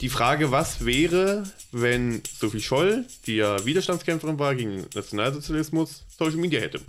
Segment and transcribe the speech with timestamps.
[0.00, 6.36] die Frage, was wäre, wenn Sophie Scholl, die ja Widerstandskämpferin war gegen den Nationalsozialismus, Social
[6.36, 6.80] Media hätte?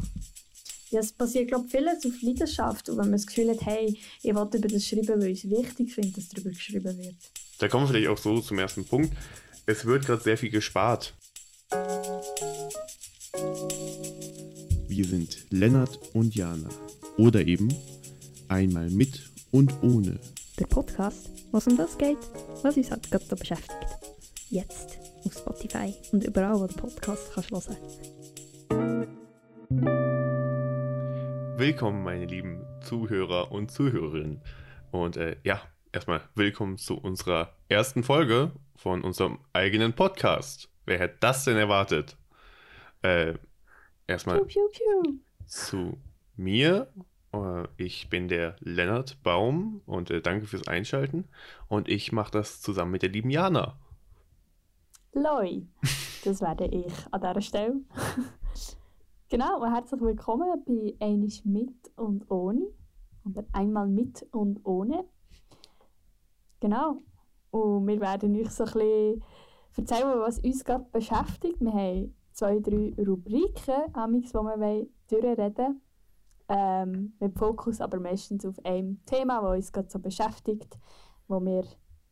[0.92, 2.90] Ja, es passiert, glaube ich, vieles auf Leidenschaft.
[2.90, 5.50] Und wenn man das Gefühl hat, hey, ich will über das schreiben, weil ich es
[5.50, 7.16] wichtig finde, dass darüber geschrieben wird.
[7.59, 9.16] Da kommen wir vielleicht auch so zum ersten Punkt.
[9.66, 11.14] Es wird gerade sehr viel gespart.
[14.88, 16.70] Wir sind Lennart und Jana.
[17.18, 17.73] Oder eben
[18.48, 20.20] einmal mit und ohne.
[20.60, 22.18] Der Podcast, was um das geht,
[22.64, 23.88] was uns halt gerade so beschäftigt.
[24.50, 27.77] Jetzt auf Spotify und überall, wo du Podcast kannst hören.
[31.58, 34.41] Willkommen, meine lieben Zuhörer und Zuhörerinnen.
[34.91, 35.62] Und äh, ja,
[35.94, 40.70] erstmal willkommen zu unserer ersten Folge von unserem eigenen Podcast.
[40.86, 42.17] Wer hätte das denn erwartet?
[43.02, 43.36] Äh,
[44.08, 44.45] erstmal
[45.45, 45.98] zu
[46.36, 46.91] mir.
[47.33, 51.27] Äh, Ich bin der Lennart Baum und äh, danke fürs Einschalten.
[51.67, 53.77] Und ich mache das zusammen mit der lieben Jana.
[55.13, 55.63] Loi,
[56.23, 57.81] das werde ich an dieser Stelle.
[59.30, 62.67] genau, und herzlich willkommen bei Einisch mit und ohne.
[63.25, 65.05] Oder einmal mit und ohne.
[66.59, 67.02] Genau.
[67.52, 69.23] Und wir werden euch so ein bisschen
[69.75, 71.59] erzählen, was uns gerade beschäftigt.
[71.59, 75.81] Wir haben zwei, drei Rubriken, die wir durchreden wollen.
[76.50, 80.78] Ähm, mit Fokus aber meistens auf einem Thema, das uns gerade so beschäftigt,
[81.28, 81.64] wo wir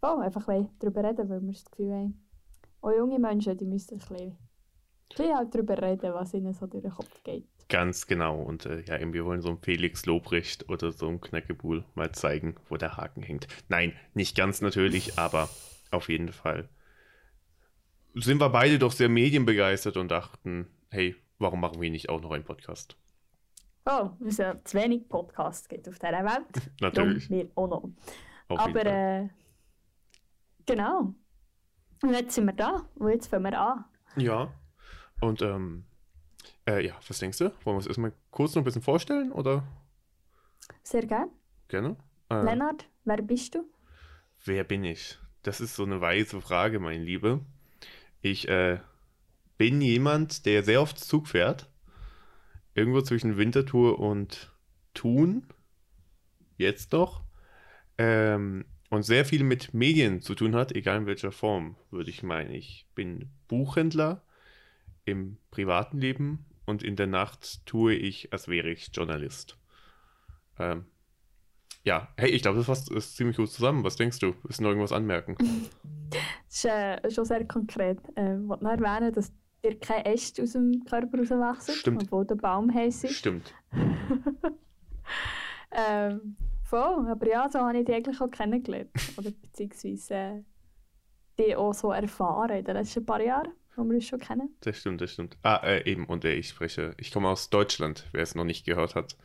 [0.01, 0.47] oh, einfach
[0.79, 2.27] darüber reden weil wir das Gefühl haben,
[2.81, 4.37] auch junge Menschen, die müssen ein bisschen,
[5.09, 7.47] bisschen halt darüber reden, was ihnen so durch den Kopf geht.
[7.69, 8.41] Ganz genau.
[8.41, 12.55] Und äh, ja, wir wollen so einen Felix Lobrecht oder so einen Knackebuhl mal zeigen,
[12.69, 13.47] wo der Haken hängt.
[13.67, 15.49] Nein, nicht ganz natürlich, aber
[15.91, 16.69] auf jeden Fall
[18.13, 22.31] sind wir beide doch sehr medienbegeistert und dachten, hey, warum machen wir nicht auch noch
[22.31, 22.97] einen Podcast?
[23.89, 26.71] Oh, weil es ja zu wenig Podcasts gibt auf dieser Welt.
[26.81, 27.29] Natürlich.
[27.29, 27.89] Darum wir auch noch.
[28.49, 29.29] Auf Aber äh,
[30.65, 31.13] genau.
[32.03, 32.85] Und jetzt sind wir da.
[32.95, 33.85] Und jetzt fangen wir an.
[34.17, 34.51] Ja.
[35.21, 35.85] Und ähm,
[36.67, 37.45] äh, ja, was denkst du?
[37.45, 39.63] Wollen wir uns erstmal kurz noch ein bisschen vorstellen oder
[40.83, 41.31] Sehr gerne.
[41.69, 41.95] gerne?
[42.29, 43.63] Äh, Lennart, wer bist du?
[44.43, 45.17] Wer bin ich?
[45.43, 47.39] Das ist so eine weise Frage, mein Liebe.
[48.21, 48.79] Ich äh,
[49.57, 51.69] bin jemand, der sehr oft Zug fährt.
[52.77, 54.53] Irgendwo zwischen Winterthur und
[54.93, 55.47] Thun.
[56.57, 57.23] Jetzt noch.
[57.97, 62.21] Ähm, und sehr viel mit Medien zu tun hat, egal in welcher Form, würde ich
[62.21, 62.51] meinen.
[62.51, 64.21] Ich bin Buchhändler
[65.05, 69.57] im privaten Leben und in der Nacht tue ich, als wäre ich Journalist.
[70.59, 70.85] Ähm,
[71.83, 73.83] ja, hey, ich glaube, das fasst ist ziemlich gut zusammen.
[73.83, 74.35] Was denkst du?
[74.43, 75.35] Willst du noch irgendwas anmerken?
[76.11, 77.97] Das ist äh, schon sehr konkret.
[78.15, 82.03] Äh, ich wollte noch erwähnen, dass dir kein Äste aus dem Körper rauswachsen, Stimmt.
[82.03, 83.15] obwohl der Baum heiß ist.
[83.15, 83.53] Stimmt.
[85.71, 88.89] Ähm, voll, aber ja, so habe ich dich eigentlich auch kennengelernt.
[89.17, 90.43] Oder beziehungsweise äh,
[91.37, 94.55] die auch so erfahren in den letzten paar Jahren, wo wir uns schon kennen.
[94.61, 95.37] Das stimmt, das stimmt.
[95.43, 98.65] Ah, äh, eben, und äh, ich spreche, ich komme aus Deutschland, wer es noch nicht
[98.65, 99.17] gehört hat.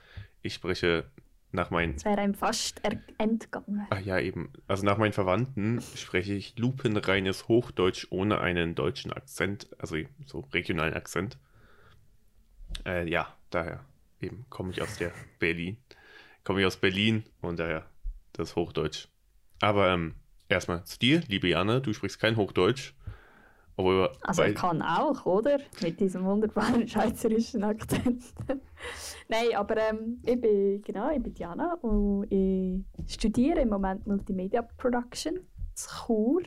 [0.42, 1.10] Ich spreche
[1.52, 2.80] nach meinen, Es wäre einem fast
[3.18, 3.86] entgangen.
[3.90, 9.68] ah ja, eben, also nach meinen Verwandten spreche ich lupenreines Hochdeutsch ohne einen deutschen Akzent,
[9.78, 9.96] also
[10.26, 11.38] so regionalen Akzent.
[12.86, 13.84] Äh, ja, daher
[14.20, 15.76] eben komme ich aus der Berlin,
[16.44, 17.86] komme ich aus Berlin und daher
[18.32, 19.08] das Hochdeutsch.
[19.60, 20.14] Aber ähm,
[20.48, 22.94] erstmal zu dir, liebe Janne, du sprichst kein Hochdeutsch.
[23.76, 25.58] Obwohl Also ich kann auch, oder?
[25.80, 28.22] Mit diesem wunderbaren schweizerischen Akzent.
[29.28, 34.62] Nein, aber ähm, ich bin, genau, ich bin Diana und ich studiere im Moment Multimedia
[34.62, 36.42] Production in Chur.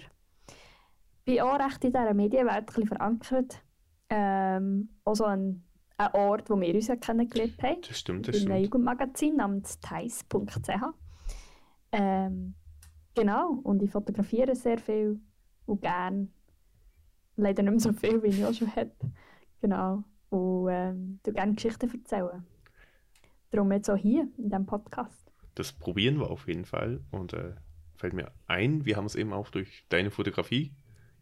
[1.23, 3.63] Bin auch recht in dieser Medienwelt ein verankert.
[4.09, 5.63] Ähm, auch so ein,
[5.97, 7.81] ein Ort, wo wir uns ja kennengelernt haben.
[7.81, 8.63] das stimmt, das in einem.
[8.63, 10.69] Jugendmagazin namens theis.ch.
[11.91, 12.53] Ähm,
[13.15, 15.19] genau, und ich fotografiere sehr viel
[15.65, 16.34] und gern.
[17.37, 18.91] Leider nicht mehr so viel, wie ich auch schon habe.
[19.61, 20.03] Genau.
[20.29, 22.45] Und ähm, du gerne Geschichten erzählen.
[23.51, 25.31] Darum jetzt auch hier in diesem Podcast.
[25.55, 27.01] Das probieren wir auf jeden Fall.
[27.11, 27.53] Und äh,
[27.97, 30.73] fällt mir ein, wir haben es eben auch durch deine Fotografie,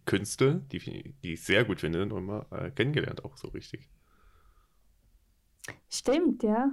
[0.05, 3.89] Künste, die, die ich sehr gut finde, noch immer äh, kennengelernt, auch so richtig.
[5.89, 6.71] Stimmt, ja.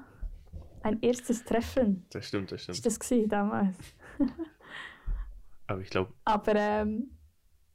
[0.82, 2.06] Ein erstes Treffen.
[2.10, 2.86] Das stimmt, das Ist stimmt.
[2.86, 3.76] das gewesen, damals.
[5.66, 7.10] Aber ich glaube, Aber ähm,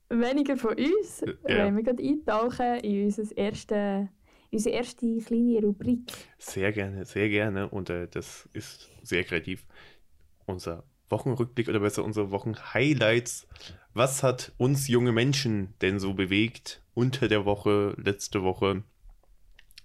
[0.09, 1.33] weniger von uns, Ja.
[1.65, 4.09] wenn wir gerade eintauchen in, unser erste,
[4.51, 5.99] unsere erste kleine Rubrik.
[6.37, 7.69] sehr gerne, sehr gerne.
[7.69, 9.65] Und äh, das ist sehr kreativ.
[10.45, 13.47] Unser Wochenrückblick oder besser unsere Wochenhighlights.
[13.93, 18.83] Was hat uns junge Menschen denn so bewegt unter der Woche, letzte Woche?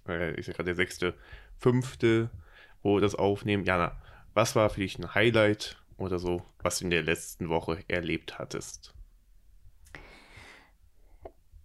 [0.07, 1.13] Äh, ist ja gerade der sechste,
[1.57, 2.29] fünfte,
[2.81, 3.63] wo wir das aufnehmen.
[3.65, 4.01] Jana,
[4.33, 8.39] was war für dich ein Highlight oder so, was du in der letzten Woche erlebt
[8.39, 8.93] hattest?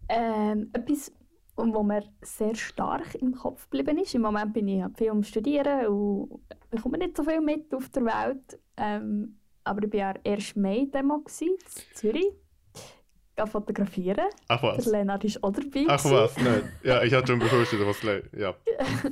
[0.09, 1.13] Ähm, etwas,
[1.57, 4.15] wo mir sehr stark im Kopf geblieben ist.
[4.15, 8.05] Im Moment bin ich viel am Studieren und bekomme nicht so viel mit auf der
[8.05, 8.59] Welt.
[8.77, 11.57] Ähm, aber ich war ja erst Mai-Demo in
[11.95, 12.27] Zürich.
[13.39, 14.27] Ich fotografieren.
[14.49, 14.85] Ach was.
[14.85, 15.85] Der Lennart ist auch dabei.
[15.89, 16.63] Ach was, nein.
[16.83, 18.03] Ja, ich hatte schon befürchtet, was
[18.39, 18.55] Ja,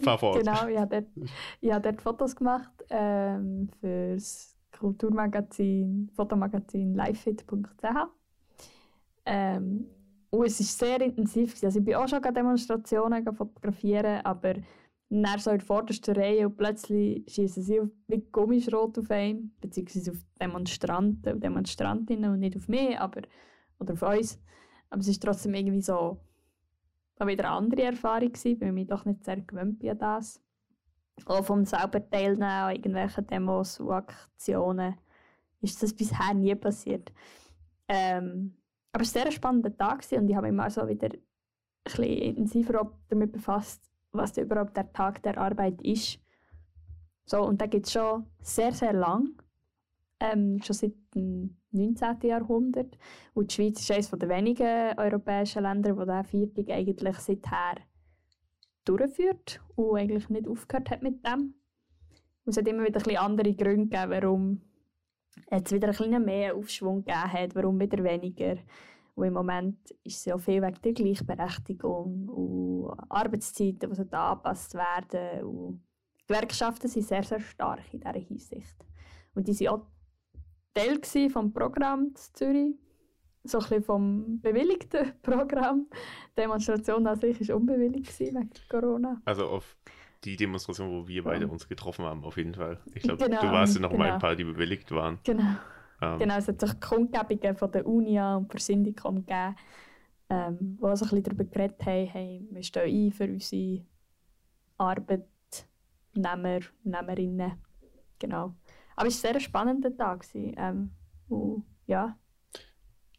[0.02, 0.38] fahr fort.
[0.38, 1.28] genau, ich habe dort,
[1.60, 7.84] ich habe dort Fotos gemacht ähm, für das Kulturmagazin, Fotomagazin livefit.ch.
[9.26, 9.86] Ähm,
[10.38, 11.62] und es war sehr intensiv.
[11.62, 14.54] Also ich bin auch schon an Demonstrationen fotografieren, aber
[15.10, 20.12] dann so in der vordersten Reihe und plötzlich schießen sie wie Gummischrot auf einen, beziehungsweise
[20.12, 23.22] auf Demonstranten und Demonstrantinnen und nicht auf mich, aber,
[23.78, 24.40] oder auf uns.
[24.90, 26.18] Aber es ist trotzdem irgendwie so
[27.16, 29.98] war wieder eine andere Erfahrung gewesen, weil ich mich doch nicht sehr gewöhnt bin an
[29.98, 30.40] das.
[31.26, 34.96] Auch vom selber teilnehmen an irgendwelchen Demos und Aktionen
[35.60, 37.12] ist das bisher nie passiert.
[37.88, 38.56] Ähm,
[38.94, 42.04] aber es war ein sehr spannender Tag und ich habe mich mal so wieder ein
[42.04, 46.20] intensiver damit befasst, was überhaupt der Tag der Arbeit ist.
[47.26, 49.30] So, und da gibt es schon sehr, sehr lang,
[50.20, 52.20] ähm, schon seit dem 19.
[52.22, 52.96] Jahrhundert.
[53.34, 57.78] Und die Schweiz ist eines der wenigen europäischen Länder, wo der Viertag eigentlich seither
[58.84, 61.54] durchführt und eigentlich nicht aufgehört hat mit dem.
[62.44, 64.60] Und es hat immer wieder ein andere Gründe gegeben, warum
[65.50, 68.56] es wieder ein bisschen mehr Aufschwung gegeben hat, warum wieder weniger.
[69.14, 74.74] Und im Moment ist es ja viel wegen der Gleichberechtigung und Arbeitszeiten, die da angepasst
[74.74, 75.44] werden.
[75.44, 75.84] Und
[76.20, 78.76] die Gewerkschaften sind sehr, sehr stark in dieser Hinsicht.
[79.34, 79.86] Und die waren auch
[80.74, 82.74] Teil des Programms Zürich.
[83.44, 85.86] So ein bisschen vom bewilligten Programm.
[86.30, 89.20] Die Demonstration an sich war unbewilligt wegen Corona.
[89.26, 89.76] Also auf
[90.24, 92.80] die Demonstration, wo wir beide uns getroffen haben, auf jeden Fall.
[92.94, 94.04] Ich glaube, genau, du warst ja noch genau.
[94.04, 95.18] mal ein paar, die bewilligt waren.
[95.24, 95.56] Genau.
[96.00, 96.18] Ähm.
[96.18, 99.56] Genau, es hat sich Kundgebungen von der Unia und von Syndikum gegeben,
[100.30, 103.84] ähm, wo so ein bisschen darüber geredet haben, hey, wir stehen ein für unsere
[104.78, 107.52] Arbeitnehmer, Nehmerinnen.
[108.18, 108.54] Genau.
[108.96, 110.24] Aber es war ein sehr spannender Tag.
[110.34, 110.90] Ähm,
[111.28, 112.16] und, ja.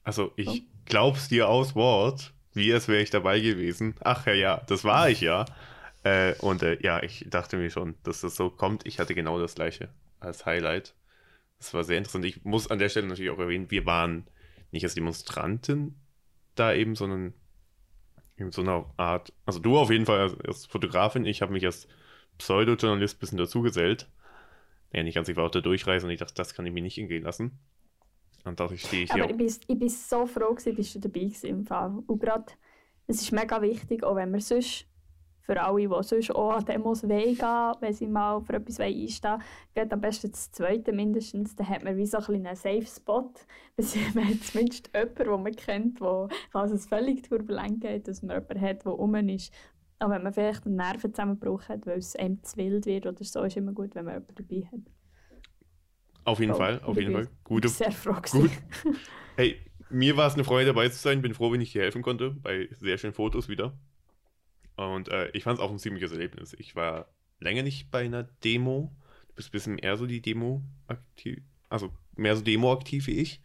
[0.04, 0.62] Also ich so.
[0.86, 3.96] glaub's dir aus Wort, wie als wäre ich dabei gewesen.
[4.04, 5.46] Ach ja, ja, das war ich ja.
[6.06, 8.86] Äh, und äh, ja, ich dachte mir schon, dass das so kommt.
[8.86, 10.94] Ich hatte genau das gleiche als Highlight.
[11.58, 12.26] Das war sehr interessant.
[12.26, 14.28] Ich muss an der Stelle natürlich auch erwähnen, wir waren
[14.72, 15.96] nicht als Demonstranten
[16.54, 17.34] da eben, sondern
[18.38, 21.66] in so einer Art, also du auf jeden Fall als, als Fotografin, ich habe mich
[21.66, 21.88] als
[22.38, 24.08] Pseudo-Journalist ein bisschen dazugesellt.
[24.94, 26.84] Ja, nicht ganz, ich war auf der Durchreise und ich dachte, das kann ich mir
[26.84, 27.58] nicht hingehen lassen.
[28.44, 29.24] Und dadurch stehe ich hier.
[29.24, 32.04] Aber ich bin, ich bin so froh, gewesen, dass du dabei warst im Fall.
[32.06, 32.46] Und gerade,
[33.08, 34.86] es ist mega wichtig, auch wenn wir sonst
[35.46, 39.42] für alle, die sonst auch an Demos gehen wenn sie mal für etwas einstehen
[39.76, 41.56] geht am besten das Zweite mindestens.
[41.56, 43.32] Dann hat man wie so ein einen Safe Spot.
[44.16, 48.38] man hat zumindest jemanden, den man kennt, wo, falls es völlig turbulent geht, dass man
[48.38, 49.54] jemanden hat, der rum ist.
[50.00, 53.44] Aber wenn man vielleicht einen Nervenzusammenbruch hat, weil es einem zu wild wird oder so,
[53.44, 54.82] ist immer gut, wenn man jemanden dabei hat.
[56.26, 57.30] Auf jeden oh, Fall, auf jeden Fall.
[57.44, 58.50] Gute, sehr froh gut.
[59.36, 59.58] Hey,
[59.90, 61.22] mir war es eine Freude dabei zu sein.
[61.22, 63.78] Bin froh, wenn ich dir helfen konnte bei sehr schönen Fotos wieder.
[64.76, 66.54] Und äh, ich fand es auch ein ziemliches Erlebnis.
[66.58, 67.08] Ich war
[67.40, 68.96] länger nicht bei einer Demo.
[69.30, 73.20] Du bist ein bisschen eher so die Demo aktiv, also mehr so Demo aktiv wie
[73.20, 73.42] ich.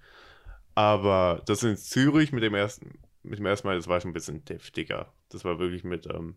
[0.74, 4.14] Aber das in Zürich mit dem ersten, mit dem ersten Mal, das war schon ein
[4.14, 5.12] bisschen deftiger.
[5.28, 6.36] Das war wirklich mit, ähm,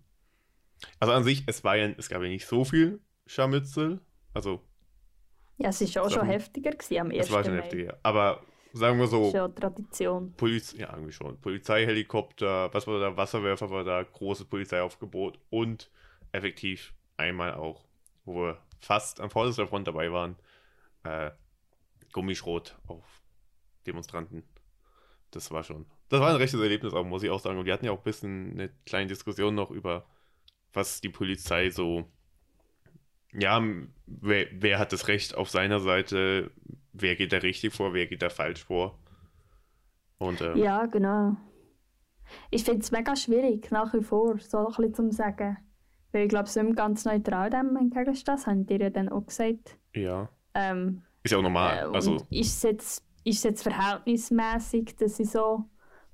[0.99, 4.01] also an sich, es war ja, es gab ja nicht so viel Scharmützel.
[4.33, 4.61] Also.
[5.57, 7.99] Ja, es ist auch schon heftiger gewesen am ersten Es war schon heftiger.
[8.01, 9.31] Aber sagen wir so.
[9.31, 10.33] Schon Tradition.
[10.33, 11.39] Poliz ja, irgendwie schon.
[11.39, 15.89] Polizeihelikopter, was war da, Wasserwerfer war da, großes Polizeiaufgebot und
[16.31, 17.85] effektiv einmal auch,
[18.25, 20.35] wo wir fast am vorderster Front dabei waren,
[21.03, 21.31] äh,
[22.11, 23.05] Gummischrot auf
[23.85, 24.43] Demonstranten.
[25.31, 25.85] Das war schon.
[26.09, 27.57] Das war ein rechtes Erlebnis auch, muss ich auch sagen.
[27.57, 30.05] Und wir hatten ja auch ein bisschen eine kleine Diskussion noch über,
[30.73, 32.07] was die Polizei so.
[33.31, 33.63] Ja,
[34.05, 36.51] wer, wer hat das Recht auf seiner Seite,
[36.93, 38.97] wer geht da richtig vor, wer geht da falsch vor.
[40.17, 41.35] Und, ähm, ja, genau.
[42.49, 45.57] Ich finde es mega schwierig, nach wie vor, so ein bisschen zu sagen.
[46.11, 49.25] Weil ich glaube, es ist ganz neutral dem entgegenstehen, das haben die ja dann auch
[49.25, 49.77] gesagt.
[49.93, 50.29] Ja.
[50.53, 51.89] Ähm, ist ja auch normal.
[51.91, 55.65] Äh, also, ist es jetzt, ist es jetzt verhältnismäßig, dass sie so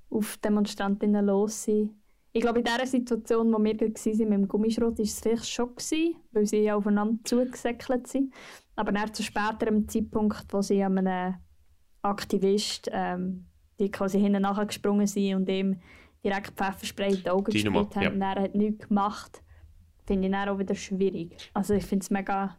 [0.08, 1.99] auf Demonstrantinnen los sind?
[2.32, 5.70] Ich glaube, in dieser Situation, wo wir waren mit dem Gummischrot, war es vielleicht schon,
[5.70, 8.32] gewesen, weil sie ja aufeinander zugesäckelt sind.
[8.76, 11.34] Aber dann zu späterem Zeitpunkt, wo sie einem
[12.02, 13.46] Aktivist, ähm,
[13.78, 15.80] die quasi hinten nachher gesprungen sind und ihm
[16.24, 18.10] direkt Pfefferspray in die Augen gespielt haben, ja.
[18.10, 19.42] und er hat nichts gemacht,
[20.06, 21.50] finde ich dann auch wieder schwierig.
[21.54, 22.56] Also ich finde es mega,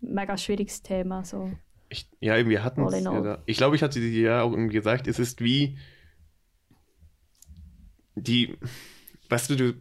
[0.00, 1.24] mega schwieriges Thema.
[1.24, 1.50] So.
[1.88, 3.04] Ich, ja, wir hatten es.
[3.04, 5.76] Ja, ich glaube, ich hatte dir ja auch gesagt, es ist wie
[8.14, 8.58] die,
[9.28, 9.74] weißt du, du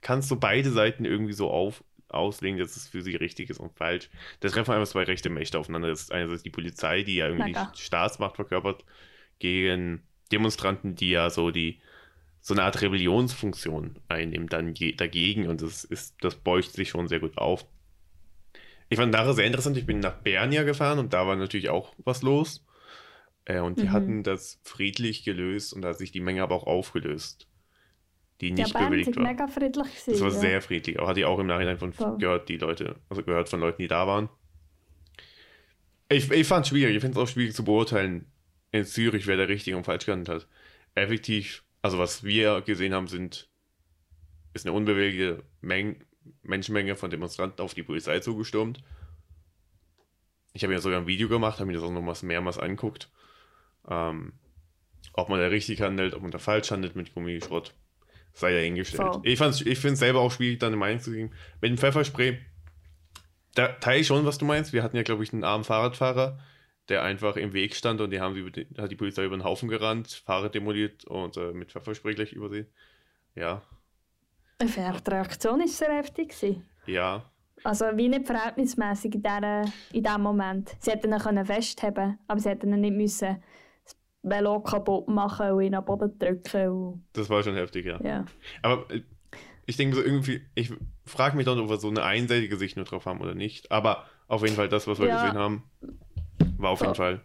[0.00, 3.76] kannst so beide Seiten irgendwie so auf, auslegen, dass es für sie richtig ist und
[3.76, 4.10] falsch.
[4.40, 5.88] Da treffen einfach zwei rechte Mächte aufeinander.
[5.88, 7.72] Das ist einerseits die Polizei, die ja irgendwie Lecker.
[7.74, 8.84] die Staatsmacht verkörpert,
[9.38, 11.80] gegen Demonstranten, die ja so die
[12.40, 17.20] so eine Art Rebellionsfunktion einnehmen dann dagegen und das ist, das beugt sich schon sehr
[17.20, 17.66] gut auf.
[18.88, 19.76] Ich fand Dara sehr interessant.
[19.76, 22.64] Ich bin nach Bernia gefahren und da war natürlich auch was los.
[23.46, 23.92] Äh, und die Mhm.
[23.92, 27.47] hatten das friedlich gelöst und da hat sich die Menge aber auch aufgelöst,
[28.40, 29.84] die Ja, nicht Bern bewilligt war mega friedlich.
[29.86, 30.38] Gewesen, Das war ja.
[30.38, 30.98] sehr friedlich.
[30.98, 32.18] Auch hatte ich auch im Nachhinein von Voll.
[32.18, 34.28] gehört, die Leute, also gehört von Leuten, die da waren.
[36.08, 36.94] Ich, ich fand es schwierig.
[36.96, 38.26] Ich finde es auch schwierig zu beurteilen
[38.70, 40.48] in Zürich, wer da richtig und falsch gehandelt hat.
[40.94, 43.48] Effektiv, also was wir gesehen haben, sind
[44.54, 46.04] ist eine unbewegliche Meng
[46.42, 48.82] Menschenmenge von Demonstranten auf die Polizei zugestürmt.
[50.52, 53.10] Ich habe ja sogar ein Video gemacht, habe mir das auch nochmals mehrmals anguckt.
[53.88, 54.32] Ähm,
[55.12, 57.74] ob man da richtig handelt, ob man da falsch handelt mit Gummischrott,
[58.38, 59.14] sei dahingestellt.
[59.14, 59.20] Voll.
[59.24, 61.30] Ich, ich finde es selber auch schwierig, da eine Meinung zu geben.
[61.60, 62.38] Mit dem Pfefferspray,
[63.54, 64.72] da teile ich schon, was du meinst.
[64.72, 66.38] Wir hatten ja, glaube ich, einen armen Fahrradfahrer,
[66.88, 69.68] der einfach im Weg stand und die haben den, hat die Polizei über den Haufen
[69.68, 72.66] gerannt, Fahrrad demoliert und äh, mit Pfefferspray gleich übersehen.
[73.34, 73.62] Ja,
[74.62, 76.28] Ich finde auch, die Reaktion war sehr heftig.
[76.30, 76.64] Gewesen.
[76.86, 77.24] ja.
[77.64, 79.22] Also wie nicht verhältnismäßig in,
[79.92, 80.76] in diesem Moment.
[80.78, 83.42] Sie hätten ihn können festhalten aber sie hätten ihn nicht müssen
[84.30, 87.04] Velo kaputt machen und ihn am Boden drücken.
[87.12, 88.00] Das war schon heftig, ja.
[88.02, 88.24] ja.
[88.62, 89.02] Aber äh,
[89.66, 90.72] ich denke so irgendwie, ich
[91.04, 93.70] frage mich dann, ob wir so eine einseitige Sicht nur drauf haben oder nicht.
[93.70, 95.14] Aber auf jeden Fall das, was wir Ja.
[95.16, 95.64] gesehen haben,
[96.56, 96.86] war auf Ja.
[96.86, 97.20] jeden Fall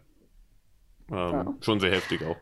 [1.12, 1.55] ähm, Ja.
[1.62, 2.38] schon sehr heftig auch.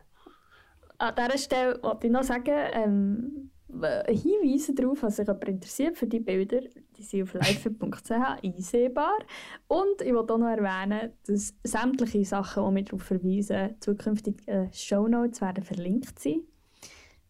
[0.98, 3.61] An dieser Stelle wollte ich noch sagen, ähm, äh,
[4.08, 6.60] Hinweise darauf, was sich jemand interessiert für die Bilder,
[6.96, 8.10] die sind auf live.ch
[8.42, 9.18] einsehbar.
[9.66, 14.72] Und ich wollte auch noch erwähnen, dass sämtliche Sachen, die wir darauf verweisen, zukünftig den
[14.72, 16.42] Shownotes werden verlinkt sein.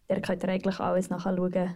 [0.09, 1.75] Ihr könnt ihr eigentlich alles nachschauen,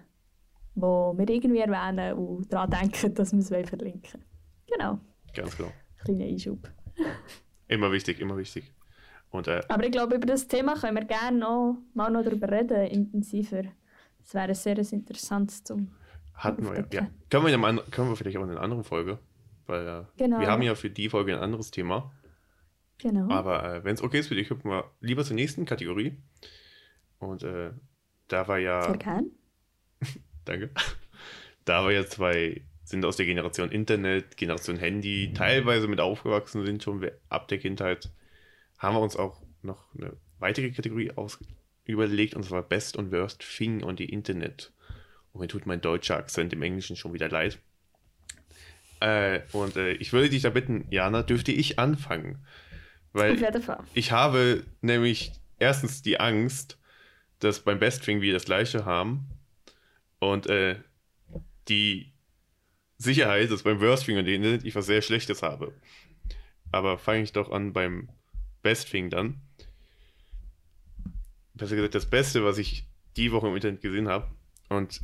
[0.75, 4.25] wo wir irgendwie erwähnen und daran denken, dass wir es verlinken wollen.
[4.69, 4.99] Genau,
[5.33, 5.71] Ganz genau.
[6.03, 6.69] kleiner Einschub.
[7.69, 8.71] Immer wichtig, immer wichtig.
[9.29, 12.49] Und äh, Aber ich glaube, über das Thema können wir gerne noch, mal noch darüber
[12.49, 13.63] reden, intensiver.
[14.27, 15.91] Das wäre sehr interessant zum
[16.33, 17.07] hatten wir ja.
[17.29, 19.19] Können, wir in einem können wir vielleicht auch in einer anderen Folge.
[19.65, 20.39] Weil äh, Genau.
[20.39, 22.11] wir haben ja für die Folge ein anderes Thema.
[22.99, 23.29] Genau.
[23.33, 26.17] Aber äh, wenn es okay ist für dich, gucken wir lieber zur nächsten Kategorie.
[27.19, 27.71] Und äh,
[28.27, 28.91] da war ja.
[28.93, 29.31] Gern.
[30.45, 30.69] Danke.
[31.65, 36.83] Da wir ja zwei sind aus der Generation Internet, Generation Handy, teilweise mit aufgewachsen sind
[36.83, 38.11] schon ab der Kindheit,
[38.77, 41.39] haben wir uns auch noch eine weitere Kategorie aus
[41.93, 44.71] überlegt, und zwar Best und Worst Thing on the Internet.
[45.33, 47.59] Und mir tut mein deutscher Akzent im Englischen schon wieder leid.
[48.99, 52.45] Äh, und äh, ich würde dich da bitten, Jana, dürfte ich anfangen?
[53.13, 53.83] Weil jeden Fall.
[53.93, 56.77] ich habe nämlich erstens die Angst,
[57.39, 59.27] dass beim Best Thing wir das gleiche haben
[60.19, 60.77] und äh,
[61.67, 62.11] die
[62.97, 65.73] Sicherheit, dass beim Worst Thing und Internet ich was sehr Schlechtes habe.
[66.71, 68.09] Aber fange ich doch an beim
[68.63, 69.41] Best Thing dann.
[71.57, 74.27] Besser gesagt, das Beste, was ich die Woche im Internet gesehen habe.
[74.69, 75.01] Und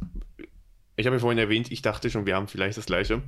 [0.96, 3.22] ich habe ja vorhin erwähnt, ich dachte schon, wir haben vielleicht das gleiche.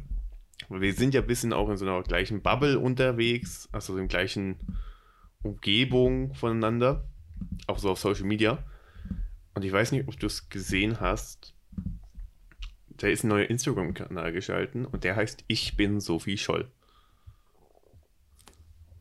[0.70, 4.08] Aber wir sind ja ein bisschen auch in so einer gleichen Bubble unterwegs, also in
[4.08, 4.58] gleichen
[5.42, 7.08] Umgebung voneinander,
[7.68, 8.64] auch so auf Social Media.
[9.54, 11.54] Und ich weiß nicht, ob du es gesehen hast.
[12.90, 16.72] Da ist ein neuer Instagram-Kanal geschalten und der heißt Ich bin Sophie Scholl.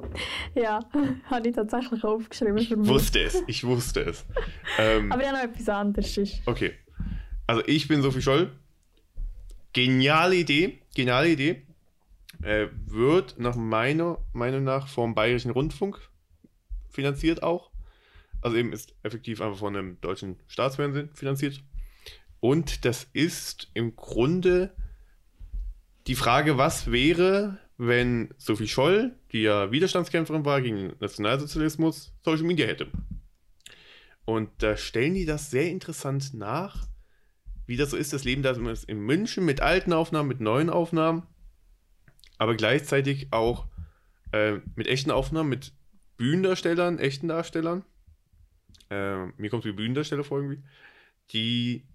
[0.55, 0.81] Ja,
[1.31, 4.25] habe ich tatsächlich aufgeschrieben Ich wusste es, ich wusste es.
[4.79, 6.17] Ähm, Aber ja noch etwas anderes.
[6.17, 6.43] Ist.
[6.47, 6.75] okay.
[7.47, 8.53] Also ich bin Sophie Scholl.
[9.73, 11.63] Geniale Idee, geniale Idee.
[12.43, 15.99] Äh, wird nach meiner Meinung nach vom Bayerischen Rundfunk
[16.89, 17.71] finanziert auch.
[18.41, 21.63] Also eben ist effektiv einfach von einem deutschen Staatsfernsehen finanziert.
[22.41, 24.75] Und das ist im Grunde
[26.07, 32.67] die Frage, was wäre, wenn Sophie Scholl, die ja Widerstandskämpferin war gegen Nationalsozialismus, Social Media
[32.67, 32.87] hätte.
[34.25, 36.87] Und da stellen die das sehr interessant nach,
[37.67, 38.53] wie das so ist, das Leben da
[38.87, 41.27] in München mit alten Aufnahmen, mit neuen Aufnahmen,
[42.39, 43.67] aber gleichzeitig auch
[44.33, 45.73] äh, mit echten Aufnahmen, mit
[46.17, 47.85] Bühnendarstellern, echten Darstellern.
[48.89, 50.63] Äh, mir kommt die Bühnendarsteller vor irgendwie,
[51.33, 51.89] die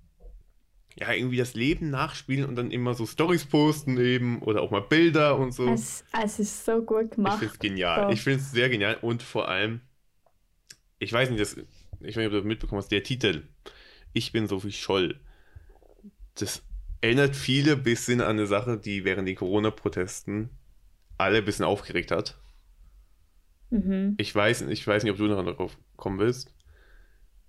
[1.00, 4.82] ja irgendwie das Leben nachspielen und dann immer so Stories posten eben oder auch mal
[4.82, 5.68] Bilder und so.
[5.70, 7.39] Es, es ist so gut Ich gemacht.
[7.39, 8.06] finde es genial.
[8.08, 8.10] So.
[8.13, 9.82] Ich finde es sehr genial und vor allem,
[11.00, 13.44] ich weiß nicht, das, ich weiß nicht, ob du das mitbekommen hast, der Titel,
[14.13, 15.20] Ich bin Sophie Scholl,
[16.36, 16.63] das
[17.01, 20.50] erinnert viele ein bisschen an eine Sache, die während den Corona-Protesten
[21.18, 22.38] alle ein bisschen aufgeregt hat.
[23.70, 24.15] Mhm.
[24.18, 26.53] Ich weiß, ich weiß nicht, ob du noch darauf kommen willst.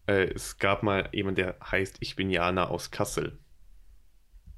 [0.07, 3.39] Äh, es gab mal jemand, der heißt Ich bin Jana aus Kassel.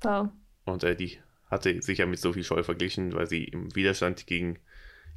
[0.03, 0.29] Wow.
[0.65, 1.19] Und äh, die
[1.51, 4.59] hatte sich ja mit Sophie Scholl verglichen, weil sie im Widerstand gegen,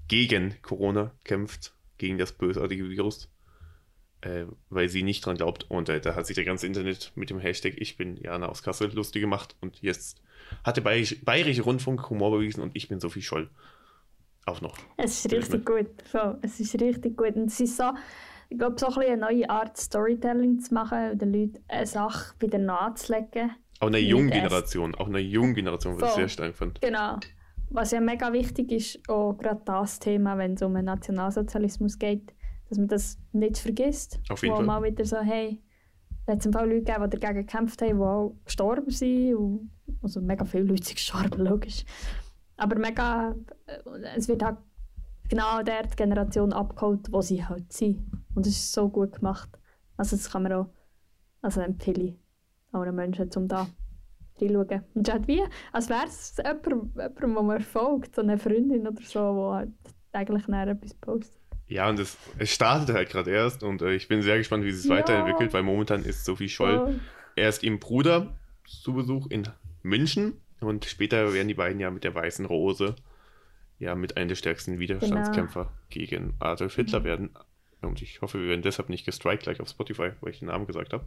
[0.08, 3.32] gegen Corona kämpft, gegen das bösartige Virus,
[4.22, 5.70] äh, weil sie nicht dran glaubt.
[5.70, 8.63] Und äh, da hat sich der ganze Internet mit dem Hashtag Ich bin Jana aus
[8.63, 9.55] Kassel lustig gemacht.
[9.62, 10.22] Und jetzt
[10.63, 13.50] hat der Bayerische, Bayerische Rundfunk Humor bewiesen und ich bin Sophie Scholl.
[14.46, 14.77] Auch noch.
[14.98, 15.88] Es ist richtig gut.
[16.12, 17.36] So, es ist richtig gut.
[17.36, 17.91] Und es ist so,
[18.49, 22.57] ich glaube, so ein eine neue Art Storytelling zu machen, den Leuten eine Sache wieder
[22.57, 23.51] nachzulegen.
[23.79, 26.81] Auch eine jungen Generation, auch eine jungen Generation, was ich sehr stark fand.
[26.81, 27.17] Genau.
[27.69, 32.33] Was ja mega wichtig ist, auch gerade das Thema, wenn es um den Nationalsozialismus geht,
[32.69, 34.19] dass man das nicht vergisst.
[34.29, 34.65] Auf jeden wo Fall.
[34.65, 35.61] mal wieder so, hey,
[36.25, 39.35] da hat es ein paar Leute gegeben, die dagegen gekämpft haben, die auch gestorben sind.
[39.35, 39.71] Und,
[40.01, 41.83] also mega viele Leute sind gestorben, logisch.
[42.57, 43.35] Aber mega,
[43.67, 43.79] äh,
[44.15, 44.57] es wird halt
[45.29, 48.12] genau der die Generation abgeholt, wo sie halt sind.
[48.36, 49.50] Und das ist so gut gemacht.
[49.98, 50.70] Also das kann man auch
[51.41, 52.15] also empfehle ich
[52.72, 53.67] allen Menschen, um da
[54.41, 54.84] reinschauen.
[54.96, 56.65] Und es halt wie, als wäre es jemand,
[56.96, 59.72] jemand, wo man folgt, so eine Freundin oder so, die halt
[60.12, 61.39] eigentlich näher etwas postet.
[61.67, 64.70] Ja, und es, es startet halt gerade erst und äh, ich bin sehr gespannt, wie
[64.70, 64.98] es sich Ja.
[64.98, 67.00] weiterentwickelt, weil momentan ist Sophie Scholl So.
[67.36, 69.48] erst im Bruder zu Besuch in
[69.84, 72.96] München und später werden die beiden ja mit der Weißen Rose
[73.79, 77.32] ja mit einem der stärksten Widerstandskämpfer gegen Adolf Hitler werden.
[77.82, 80.65] Und ich hoffe, wir werden deshalb nicht gestrikt gleich auf Spotify, weil ich den Namen
[80.65, 81.05] gesagt habe.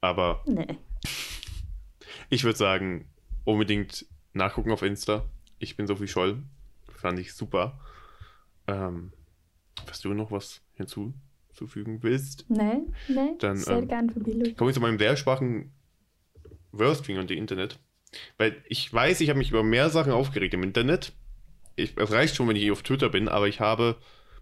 [0.00, 0.66] Aber Nee.
[2.28, 3.08] ich würde sagen,
[3.44, 5.24] unbedingt nachgucken auf Insta.
[5.58, 6.42] Ich bin Sophie Scholl.
[6.96, 7.78] Fand ich super.
[8.66, 9.12] Ähm,
[9.86, 12.46] was du noch was hinzuzufügen willst?
[12.48, 14.56] Nein, nein, Dann, sehr ähm, vorbeischauen.
[14.56, 15.72] Komme ich zu meinem sehr schwachen
[16.72, 17.78] Worsting und dem Internet.
[18.38, 21.12] Weil ich weiß, ich habe mich über mehr Sachen aufgeregt im Internet.
[21.76, 23.96] Ich, es reicht schon, wenn ich auf Twitter bin, aber ich habe,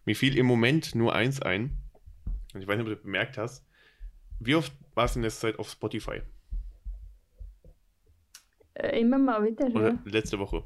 [0.04, 1.76] mir fiel im Moment nur eins ein.
[2.54, 3.64] Und ich weiß nicht, ob du bemerkt hast.
[4.40, 6.22] Wie oft warst du in letzter Zeit auf Spotify?
[8.74, 9.98] Äh, immer mal wieder, Oder ja.
[10.04, 10.64] letzte Woche.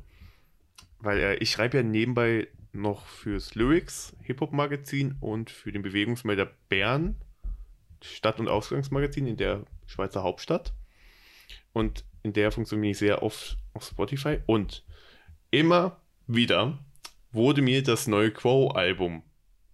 [0.98, 7.16] Weil äh, ich schreibe ja nebenbei noch fürs Lyrics Hip-Hop-Magazin und für den Bewegungsmelder Bern
[8.02, 10.72] Stadt- und Ausgangsmagazin in der Schweizer Hauptstadt.
[11.72, 14.38] Und in der funktioniere ich sehr oft auf Spotify.
[14.46, 14.84] Und
[15.50, 16.78] immer wieder
[17.32, 19.22] wurde mir das neue Quo-Album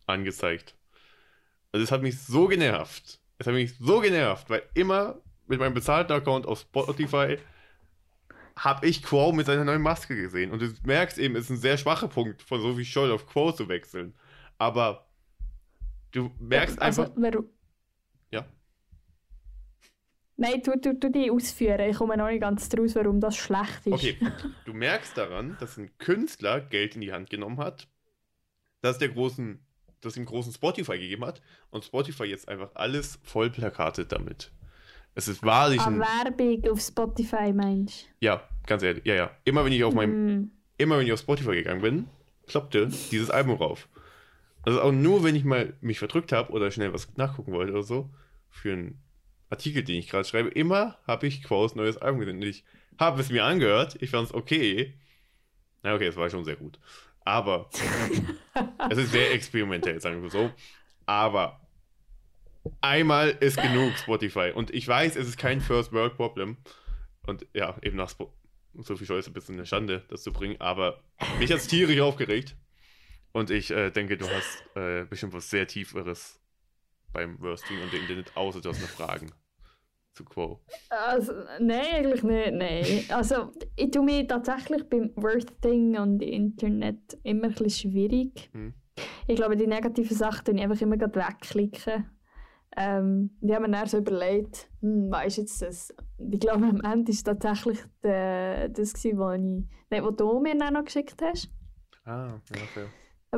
[0.07, 0.77] angezeigt.
[1.73, 3.21] Also es hat mich so genervt.
[3.39, 7.39] Es hat mich so genervt, weil immer mit meinem bezahlten Account auf Spotify
[8.57, 10.51] habe ich Quo mit seiner neuen Maske gesehen.
[10.51, 13.53] Und du merkst eben, es ist ein sehr schwacher Punkt, von Sophie Scholl auf Quo
[13.53, 14.15] zu wechseln.
[14.59, 15.09] Aber
[16.11, 17.15] du merkst also, einfach.
[17.17, 17.49] Warum?
[18.31, 18.47] Ja.
[20.41, 21.81] Nein, tu, tu, tu die ausführen.
[21.91, 23.93] Ich komme noch nicht ganz draus, warum das schlecht ist.
[23.93, 24.17] Okay,
[24.65, 27.89] du merkst daran, dass ein Künstler Geld in die Hand genommen hat,
[28.81, 29.59] dass der großen,
[30.01, 34.53] das ihm großen Spotify gegeben hat und Spotify jetzt einfach alles voll plakatet damit.
[35.17, 39.31] Es ist wahrlich Ah, ein, Werbung auf Spotify, meinst ja, ganz ehrlich, ja, ja.
[39.45, 39.97] Immer wenn ich auf du?
[39.97, 40.51] meinem, Mm.
[40.77, 42.09] immer wenn ich auf Spotify gegangen bin,
[42.47, 43.89] ploppte dieses Album rauf.
[44.63, 47.83] Also auch nur, wenn ich mal mich verdrückt habe oder schnell was nachgucken wollte oder
[47.83, 48.09] so,
[48.51, 49.03] für einen
[49.51, 52.43] Artikel, den ich gerade schreibe, immer habe ich Quos neues Album gesehen.
[52.43, 52.65] Ich
[52.99, 54.95] habe es mir angehört, ich fand es okay.
[55.83, 56.79] Na okay, es war schon sehr gut.
[57.25, 57.69] Aber
[58.91, 60.51] es ist sehr experimentell, sagen wir so.
[61.07, 61.61] Aber
[62.81, 64.53] einmal ist genug Spotify.
[64.55, 66.57] Und ich weiß, es ist kein First World Problem.
[67.27, 68.33] Und ja, eben nach Spo
[68.75, 70.61] Sophie Scholl ist ein bisschen eine Schande, das zu bringen.
[70.61, 71.03] Aber
[71.39, 72.57] mich hat es tierisch aufgeregt.
[73.33, 76.41] Und ich äh, denke, du hast äh, bestimmt was sehr Tieferes
[77.13, 79.33] beim Worsting und dem Internet, außer du hast noch Fragen
[80.13, 80.61] zu Quo.
[80.91, 82.53] Also, nein, eigentlich nicht.
[82.53, 83.05] Nein.
[83.09, 88.51] Also, ich tue mich tatsächlich beim Worthing und Internet immer ein bisschen schwierig.
[88.53, 88.75] Hm.
[89.27, 92.11] Ich glaube, die negativen Sachen tue ich einfach immer wegklicken.
[92.77, 95.95] Ähm, ich habe mir dann so überlegt, hm, was ist jetzt das?
[96.31, 100.57] Ich glaube, am Ende war tatsächlich der, das, gewesen, was, ich, nein, was du mir
[100.57, 101.51] dann noch geschickt hast.
[102.05, 102.87] Ah, ja, okay.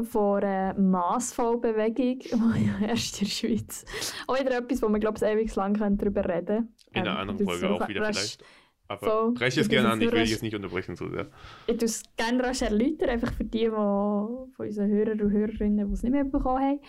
[0.03, 3.85] Von einer Massvollbewegung, die ja erst in der Schweiz.
[4.27, 6.75] Auch wieder etwas, wo wir, glaube ich, ewig lang darüber reden können.
[6.93, 8.45] In einer anderen Folge auch wieder vielleicht.
[8.91, 11.31] Aber breche es gerne an, ich will jetzt nicht unterbrechen zu sehr.
[11.69, 15.87] Ich tue es gerne rasch erläutern, einfach für die, die von unseren Hörern und Hörerinnen,
[15.87, 16.81] die es nicht mehr bekommen haben.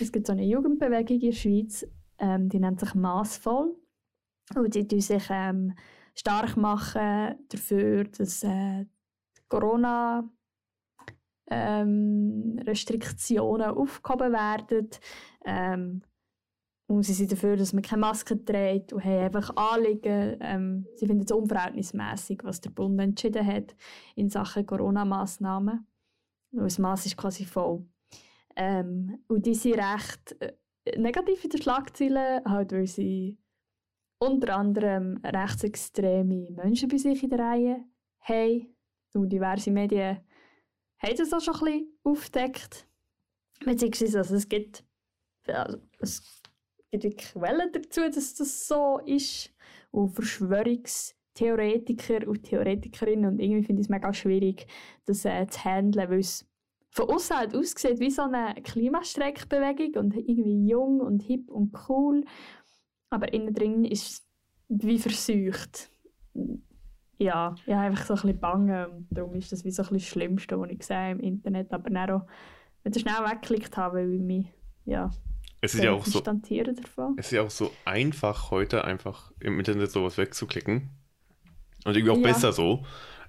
[0.00, 1.86] Es gibt so eine Jugendbewegung in der Schweiz,
[2.18, 3.76] ähm, die nennt sich Massvoll.
[4.54, 5.74] Und die tun sich ähm,
[6.14, 8.86] stark machen dafür, dass äh,
[9.48, 10.30] Corona
[11.50, 14.88] ähm, Restriktionen aufgehoben werden.
[15.44, 16.02] Ähm,
[16.86, 20.36] und sie sind dafür, dass man keine Maske trägt und haben einfach Anliegen.
[20.40, 23.76] Ähm, sie finden es unverhältnismäßig, was der Bund entschieden hat
[24.16, 25.86] in Sachen Corona-Massnahmen.
[26.52, 27.84] Das Mass ist quasi voll.
[28.56, 33.38] Ähm, und die sind recht, äh, negativ in den Schlagzeilen, halt weil sie
[34.18, 37.84] unter anderem rechtsextreme Menschen bei sich in der Reihe
[38.20, 38.76] haben.
[39.14, 40.18] Und diverse Medien
[41.00, 42.86] haben das auch schon ein bisschen aufgedeckt.
[43.64, 44.84] Beziehungsweise also es gibt,
[45.46, 46.22] also es
[46.92, 49.52] gibt Quellen dazu, dass das so ist.
[49.90, 53.32] Und Verschwörungstheoretiker und Theoretikerinnen.
[53.32, 54.68] Und irgendwie finde ich es mega schwierig,
[55.04, 56.46] das äh, zu handeln, weil es
[56.90, 62.24] von außen halt aussieht wie so eine Klimastreckbewegung und irgendwie jung und hip und cool.
[63.10, 64.26] Aber innen drin ist es
[64.68, 65.90] wie versucht.
[67.20, 69.88] Ja, ich habe einfach so ein bisschen Bange und darum ist das wie so ein
[69.90, 71.70] bisschen das Schlimmste, was ich sehe im Internet.
[71.70, 72.26] Aber dann auch,
[72.82, 74.46] wenn ich schnell weggeklickt habe, weil ich mich,
[74.86, 75.10] ja,
[75.60, 77.16] Es ist ja auch so, davon.
[77.18, 80.88] es ist ja auch so einfach heute einfach im Internet sowas wegzuklicken.
[81.84, 82.22] Und irgendwie auch Ja.
[82.22, 82.86] besser so.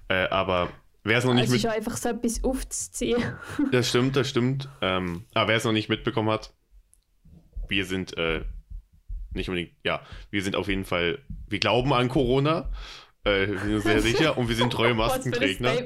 [0.08, 0.70] Äh, aber
[1.04, 3.22] wer es noch nicht mit, ja einfach so etwas aufzuziehen.
[3.72, 4.70] das stimmt, das stimmt.
[4.80, 6.54] Ähm, aber wer es noch nicht mitbekommen hat,
[7.68, 8.42] wir sind äh,
[9.34, 10.00] nicht unbedingt, ja,
[10.30, 12.70] wir sind auf jeden Fall, wir glauben an Corona.
[13.24, 15.72] Äh, wir sind sehr sicher und wir sind treue Maskenträger.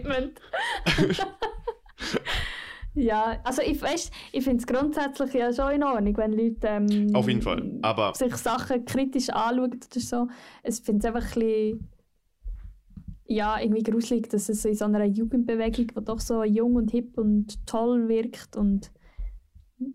[2.99, 7.15] Ja, also ich weiß, ich finde es grundsätzlich ja schon in Ordnung, wenn Leute ähm,
[7.15, 7.79] Auf jeden Fall.
[7.83, 10.29] Aber sich Sachen kritisch anschauen oder so.
[10.65, 11.91] Ich finde es einfach ein bisschen,
[13.27, 17.19] ja, irgendwie gruselig, dass es in so einer Jugendbewegung, die doch so jung und hip
[17.19, 18.91] und toll wirkt und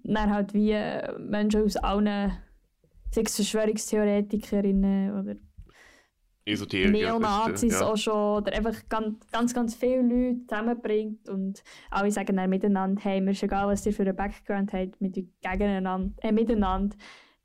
[0.04, 2.34] dann halt wie äh, Menschen aus allen,
[3.10, 5.36] sei es Verschwörungstheoretikerinnen oder
[6.46, 6.92] Esoterik.
[6.92, 7.86] Neonazis ja.
[7.86, 13.02] auch schon oder einfach ganz, ganz, ganz viele Leute zusammenbringt und alle sagen dann miteinander,
[13.04, 16.96] hey, mir ist egal, was ihr für einen Background habt, wir tun gegeneinander, äh, miteinander,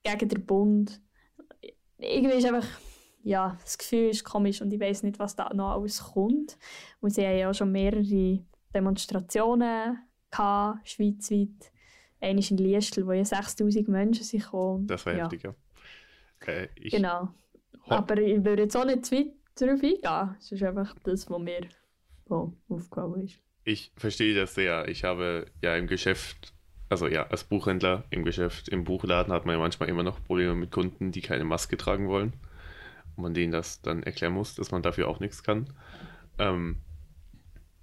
[0.02, 1.00] gegen den Bund.
[1.98, 2.66] Irgendwie ist einfach,
[3.22, 6.56] ja, das Gefühl ist komisch und ich weiß nicht, was da noch alles kommt.
[7.00, 9.98] Und sie haben ja auch schon mehrere Demonstrationen
[10.30, 11.72] gehabt, schweizweit.
[12.20, 14.90] Eine ist in Liestel, wo ja 6000 Menschen sind.
[14.90, 15.54] Das war ja, heftig, ja.
[16.46, 17.28] Äh, ich, Genau.
[17.88, 20.36] Aber ich würde jetzt auch nicht zu weit darauf eingehen.
[20.38, 21.68] Es ist einfach das, was mir
[22.28, 23.40] so aufgefallen ist.
[23.64, 24.88] Ich verstehe das sehr.
[24.88, 26.52] Ich habe ja im Geschäft,
[26.88, 30.54] also ja, als Buchhändler im Geschäft, im Buchladen hat man ja manchmal immer noch Probleme
[30.54, 32.34] mit Kunden, die keine Maske tragen wollen.
[33.16, 35.72] Und man denen das dann erklären muss, dass man dafür auch nichts kann.
[36.38, 36.76] Ähm,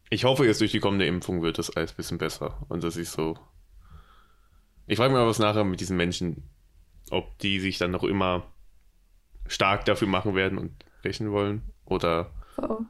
[0.09, 2.65] ich hoffe, jetzt durch die kommende Impfung wird das alles ein bisschen besser.
[2.69, 3.37] Und das ist so.
[4.85, 6.43] Ich frage mich mal, was nachher mit diesen Menschen,
[7.09, 8.52] ob die sich dann noch immer
[9.47, 10.71] stark dafür machen werden und
[11.03, 12.85] rächen wollen oder Voll,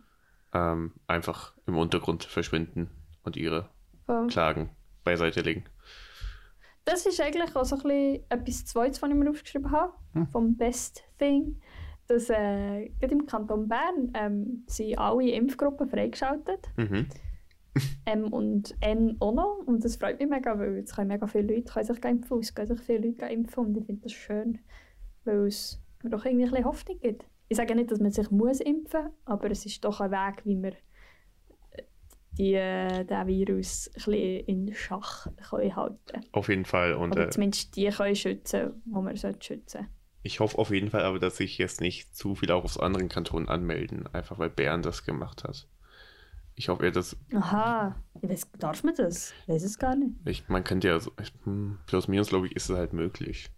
[0.54, 2.90] ähm, einfach im Untergrund verschwinden
[3.24, 3.70] und ihre
[4.06, 4.28] voll.
[4.28, 4.70] Klagen
[5.04, 5.66] beiseite legen.
[6.86, 10.28] Das ist eigentlich auch so ein bisschen etwas Zweites, was ich mir aufgeschrieben habe, Hm.
[10.28, 11.62] vom Best Thing.
[12.08, 16.70] Dass äh, gerade im Kanton Bern ähm, sind alle Impfgruppen freigeschaltet.
[16.78, 17.08] Mhm.
[18.06, 19.64] Ähm, und N auch noch.
[19.66, 22.40] Und das freut mich mega, weil jetzt können mega viele Leute können sich impfen.
[22.40, 24.60] Es gehen sich viele Leute impfen und ich finde das schön,
[25.24, 27.26] weil es mir doch irgendwie ein bisschen Hoffnung gibt.
[27.50, 30.46] Ich sage nicht, dass man sich muss impfen muss, aber es ist doch ein Weg,
[30.46, 30.74] wie wir
[31.72, 31.84] äh,
[32.38, 36.94] die, äh, den Virus ein bisschen in Schach können halten Auf jeden Fall.
[36.94, 39.88] Und Oder äh, zumindest die können schützen, die sollte schützen
[40.24, 43.10] ich hoffe auf jeden Fall aber, dass sich jetzt nicht zu viel auch aus anderen
[43.10, 45.68] Kantonen anmelden, einfach weil Bern das gemacht hat.
[46.56, 49.34] Ich hoffe eher, dass Aha, weiß, darf man das?
[49.42, 50.16] Ich weiß es gar nicht.
[50.26, 51.12] ich, man könnte ja so,
[51.44, 53.50] hm, plus minus glaube ich, ist es halt möglich.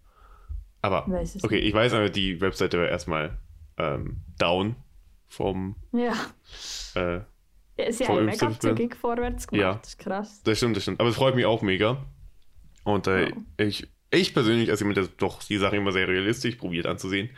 [0.86, 1.08] Aber
[1.44, 3.38] okay, ich weiß aber, die Webseite war erstmal
[3.78, 4.76] ähm, down
[5.28, 6.14] vom Ja,
[6.96, 7.22] äh,
[7.78, 9.74] Ja, sie haben mega zügig vorwärts gemacht, Ja.
[9.76, 10.44] das ist krass.
[10.44, 11.00] Das stimmt, das stimmt.
[11.00, 12.06] Aber es freut mich auch mega.
[12.84, 13.36] Und äh, Ja.
[13.58, 17.30] ich, ich persönlich, als jemand, der doch die Sache immer sehr realistisch probiert anzusehen,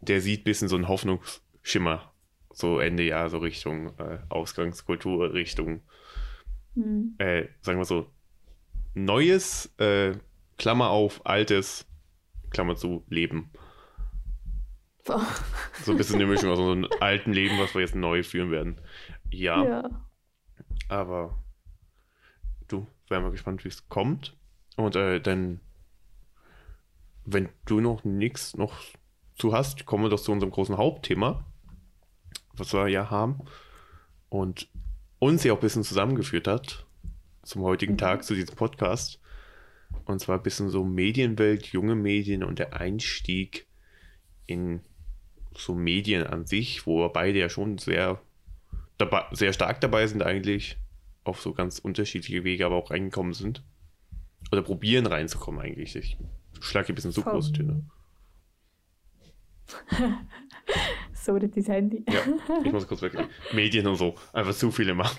[0.00, 2.10] der sieht ein bisschen so einen Hoffnungsschimmer.
[2.52, 5.82] So Ende Jahr, so Richtung äh, Ausgangskultur, Richtung,
[6.74, 7.14] Hm.
[7.18, 8.06] äh, sagen wir so,
[8.94, 10.14] neues, äh,
[10.56, 11.86] Klammer auf, altes,
[12.54, 13.50] Klammer zu, Leben.
[15.02, 15.20] Voll.
[15.82, 18.50] So ein bisschen eine Mischung aus so einem alten Leben, was wir jetzt neu führen
[18.50, 18.80] werden.
[19.30, 20.06] Ja, Ja.
[20.88, 21.38] Aber
[22.68, 24.36] du, wären wir gespannt, wie es kommt.
[24.76, 25.60] Und äh, dann,
[27.24, 28.74] wenn du noch nichts noch
[29.34, 31.44] zu hast, kommen wir doch zu unserem großen Hauptthema,
[32.54, 33.40] was wir ja haben.
[34.28, 34.68] Und
[35.18, 36.86] uns ja auch ein bisschen zusammengeführt hat
[37.42, 37.98] zum heutigen Mhm.
[37.98, 39.20] Tag, zu diesem Podcast.
[40.06, 43.66] Und zwar ein bisschen so Medienwelt, junge Medien und der Einstieg
[44.46, 44.80] in
[45.56, 48.20] so Medien an sich, wo beide ja schon sehr
[48.98, 50.76] dabei, sehr stark dabei sind eigentlich,
[51.24, 53.62] auf so ganz unterschiedliche Wege aber auch reingekommen sind.
[54.52, 55.96] Oder probieren reinzukommen eigentlich.
[55.96, 56.18] Ich
[56.60, 57.32] schlage ein bisschen zu Voll.
[57.32, 57.84] große Töne.
[61.14, 62.04] Sorry, dein Handy.
[62.06, 62.20] Ja,
[62.64, 63.16] ich muss kurz weg.
[63.52, 64.14] Medien und so.
[64.32, 65.18] Einfach zu viele machen.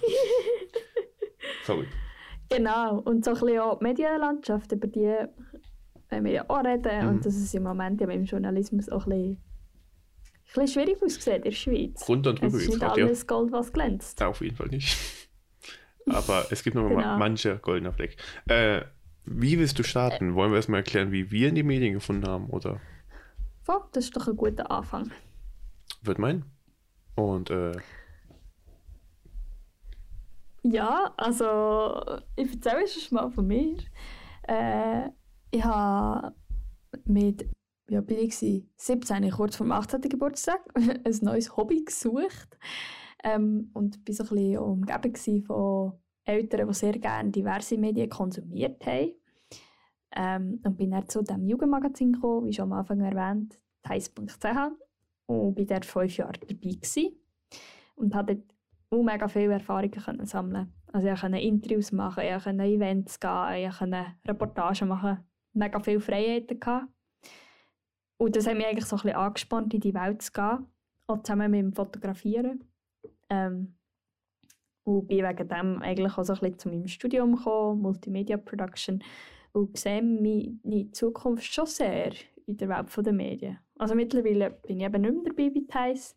[1.65, 1.87] Sorry.
[2.49, 5.15] Genau, und so ein bisschen auch die Medienlandschaft, über die
[6.09, 7.09] wenn wir ja auch reden Mhm.
[7.09, 11.01] und dass es im Moment ja mit dem Journalismus auch ein bisschen, ein bisschen schwierig
[11.01, 12.07] aussieht in der Schweiz.
[12.07, 13.05] Runter und Es drüber ist geht's nicht gerade, ja.
[13.07, 14.21] alles Gold, was glänzt.
[14.21, 14.95] Auf jeden Fall nicht.
[16.07, 17.17] Aber es gibt noch Genau.
[17.17, 18.17] manche goldener Fleck.
[18.47, 18.81] Äh,
[19.25, 20.35] wie willst du starten?
[20.35, 22.51] Wollen wir erstmal erklären, wie wir in die Medien gefunden haben?
[22.51, 22.79] Oder
[23.63, 25.11] So, das ist doch ein guter Anfang.
[26.03, 26.45] wird mein?
[27.15, 27.71] Und äh,
[30.67, 32.01] Ja, also
[32.35, 33.77] ich erzähle schon mal von mir.
[34.47, 35.09] Äh,
[35.51, 36.35] ich habe
[37.03, 37.47] mit,
[37.87, 38.73] ja bin ich gewesen?
[38.77, 40.01] 17, kurz vor dem 18.
[40.01, 42.57] Geburtstag, ein neues Hobby gesucht.
[43.23, 48.83] Ähm, und bin so ein bisschen umgeben von Eltern, die sehr gerne diverse Medien konsumiert
[48.87, 49.13] haben.
[50.15, 54.47] Ähm, und bin dann zu diesem Jugendmagazin gekommen, wie schon am Anfang erwähnt, heiss.ch.
[55.27, 57.19] Und bin dort fünf Jahre dabei gewesen.
[57.95, 58.54] Und habe dort
[58.95, 60.73] auch mega viele Erfahrungen können sammeln.
[60.91, 65.19] Also ich konnte Interviews machen, ich konnte Events gehen, ich konnte Reportagen machen,
[65.53, 66.87] mega viele Freiheiten gehabt.
[68.17, 70.65] Und das hat mich eigentlich so ein bisschen angespannt, in die Welt zu gehen,
[71.07, 72.63] auch zusammen mit dem Fotografieren.
[73.29, 73.75] Ähm,
[74.83, 79.03] und bin wegen dem eigentlich auch so ein bisschen zu meinem Studium gekommen, Multimedia Production,
[79.51, 82.13] und sehe meine Zukunft schon sehr
[82.45, 83.57] in der Welt der Medien.
[83.77, 86.15] Also mittlerweile bin ich eben nicht mehr dabei bei Thais,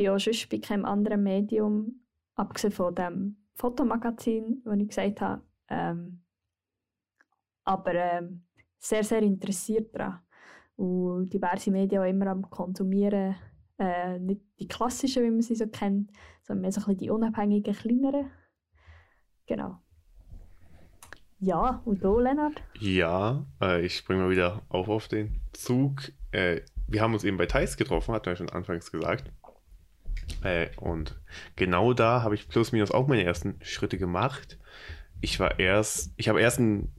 [0.00, 2.00] bin auch sonst bei keinem anderen Medium,
[2.34, 5.42] abgesehen von dem Fotomagazin, das ich gesagt habe.
[5.68, 6.22] Ähm,
[7.64, 8.46] aber ähm,
[8.78, 10.20] sehr, sehr interessiert daran.
[10.76, 13.36] Und diverse Medien auch immer am Konsumieren.
[13.78, 16.10] Äh, nicht die klassischen, wie man sie so kennt,
[16.42, 18.30] sondern mehr so ein bisschen die unabhängigen, kleineren.
[19.46, 19.82] Genau.
[21.38, 22.62] Ja, und du, Lennart?
[22.78, 26.12] ja, äh, ich springe mal wieder auf auf den Zug.
[26.32, 29.32] Äh, wir haben uns eben bei Thais getroffen, hatten wir schon anfangs gesagt.
[30.42, 31.18] Äh, und
[31.56, 34.58] genau da habe ich plus minus auch meine ersten Schritte gemacht.
[35.20, 36.92] Ich war erst, ich habe erst ein,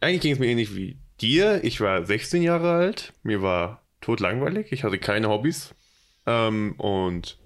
[0.00, 1.62] eigentlich ging es mir ähnlich wie dir.
[1.64, 5.74] Ich war 16 Jahre alt, mir war totlangweilig, ich hatte keine Hobbys
[6.26, 7.38] ähm, und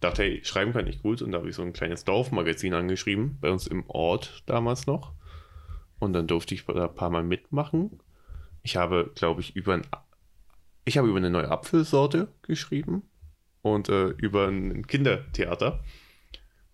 [0.00, 1.22] dachte, hey, schreiben kann ich gut.
[1.22, 5.12] Und da habe ich so ein kleines Dorfmagazin angeschrieben, bei uns im Ort damals noch.
[5.98, 8.00] Und dann durfte ich da ein paar Mal mitmachen.
[8.62, 9.82] Ich habe, glaube ich, über ein,
[10.84, 13.02] ich habe über eine neue Apfelsorte geschrieben
[13.62, 15.82] und äh, über ein Kindertheater.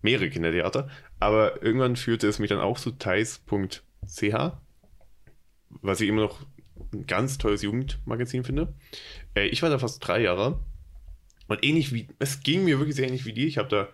[0.01, 0.89] Mehrere Kindertheater.
[1.19, 4.51] Aber irgendwann führte es mich dann auch zu thais.ch,
[5.81, 6.45] was ich immer noch
[6.93, 8.73] ein ganz tolles Jugendmagazin finde.
[9.35, 10.59] Äh, ich war da fast drei Jahre.
[11.47, 13.47] Und ähnlich wie, es ging mir wirklich sehr ähnlich wie dir.
[13.47, 13.87] Ich habe da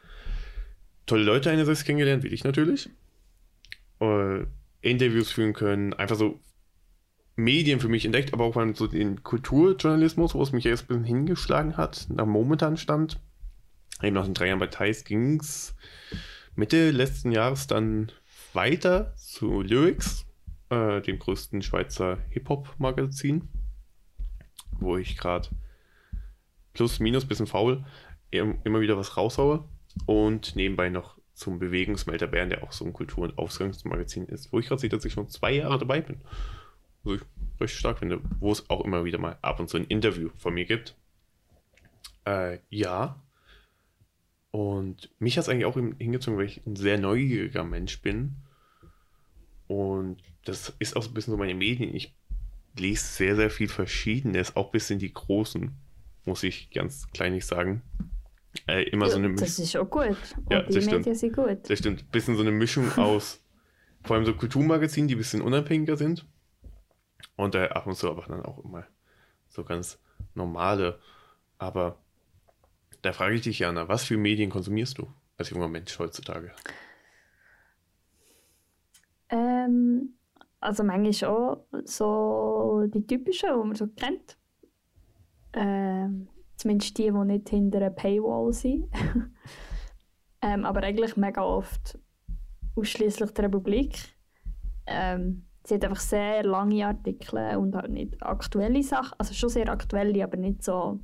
[1.06, 2.90] tolle Leute einerseits kennengelernt, wie dich natürlich.
[4.00, 4.46] Äh,
[4.82, 6.40] Interviews führen können, einfach so
[7.36, 10.88] Medien für mich entdeckt, aber auch allem so den Kulturjournalismus, wo es mich erst ein
[10.88, 13.20] bisschen hingeschlagen hat, nach momentan stand.
[14.02, 15.76] Eben nach den drei Jahren bei Thais ging es
[16.56, 18.12] Mitte letzten Jahres dann
[18.54, 20.26] weiter zu Lyrics,
[20.70, 23.48] äh, dem größten Schweizer Hip-Hop-Magazin,
[24.80, 25.50] wo ich gerade
[26.74, 27.86] plus, minus, bisschen faul
[28.32, 29.64] im- immer wieder was raushaue
[30.06, 34.60] und nebenbei noch zum Bewegungsmelder Bern, der auch so ein Kultur- und Ausgangsmagazin ist, wo
[34.60, 36.18] ich gerade sehe, dass ich schon zwei Jahre dabei bin.
[37.04, 37.22] Also ich
[37.60, 40.54] recht stark finde, wo es auch immer wieder mal ab und zu ein Interview von
[40.54, 40.96] mir gibt.
[42.26, 43.22] Äh, ja.
[44.52, 48.36] Und mich hat es eigentlich auch hin- hingezogen, weil ich ein sehr neugieriger Mensch bin.
[49.68, 51.96] Und das ist auch so ein bisschen so meine Medien.
[51.96, 52.14] Ich
[52.78, 55.72] lese sehr, sehr viel Verschiedenes, auch bis in die großen,
[56.26, 57.82] muss ich ganz kleinlich sagen.
[58.68, 60.08] Äh, immer so eine Ja, das ist auch gut.
[60.10, 61.16] Und Ja, das stimmt.
[61.18, 61.70] Sind gut.
[61.70, 62.02] das stimmt.
[62.04, 63.42] Ein bisschen so eine Mischung aus,
[64.04, 66.26] vor allem so Kulturmagazinen, die ein bisschen unabhängiger sind.
[67.36, 68.86] Und äh, ab und zu aber dann auch immer
[69.50, 70.00] so ganz
[70.34, 71.00] normale.
[71.58, 71.98] Aber
[73.02, 76.52] da frage ich dich, Jana, was für Medien konsumierst du als junger Mensch heutzutage?
[79.30, 80.14] Ähm,
[80.60, 84.38] also manchmal schon so die typischen, die man so kennt.
[85.54, 88.88] Ähm, zumindest die, die nicht hinter einer Paywall sind.
[90.42, 91.98] ähm, aber eigentlich mega oft
[92.76, 93.98] ausschließlich die Republik.
[94.86, 99.16] Ähm, sie hat einfach sehr lange Artikel und halt nicht aktuelle Sachen.
[99.18, 101.00] Also schon sehr aktuelle, aber nicht so,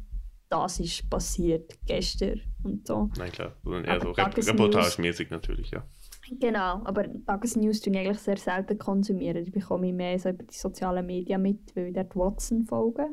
[0.50, 3.10] das ist passiert gestern und so.
[3.18, 5.84] Nein, klar, sondern eher Aber so Rep reportagemäßig natürlich, ja.
[6.40, 9.46] Genau, aber Tagesnews tue ich eigentlich sehr selten konsumieren.
[9.46, 13.08] Die bekomme ich mehr so über die sozialen Medien mit, weil ich dort Watson folge.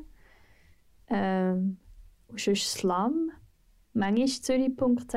[1.08, 1.78] Ähm,
[2.26, 3.30] und sonst Slam.
[3.92, 5.14] Manchmal zürich.ch,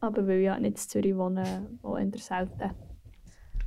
[0.00, 2.70] aber weil ich ja nicht in Zürich wohne, auch eher selten.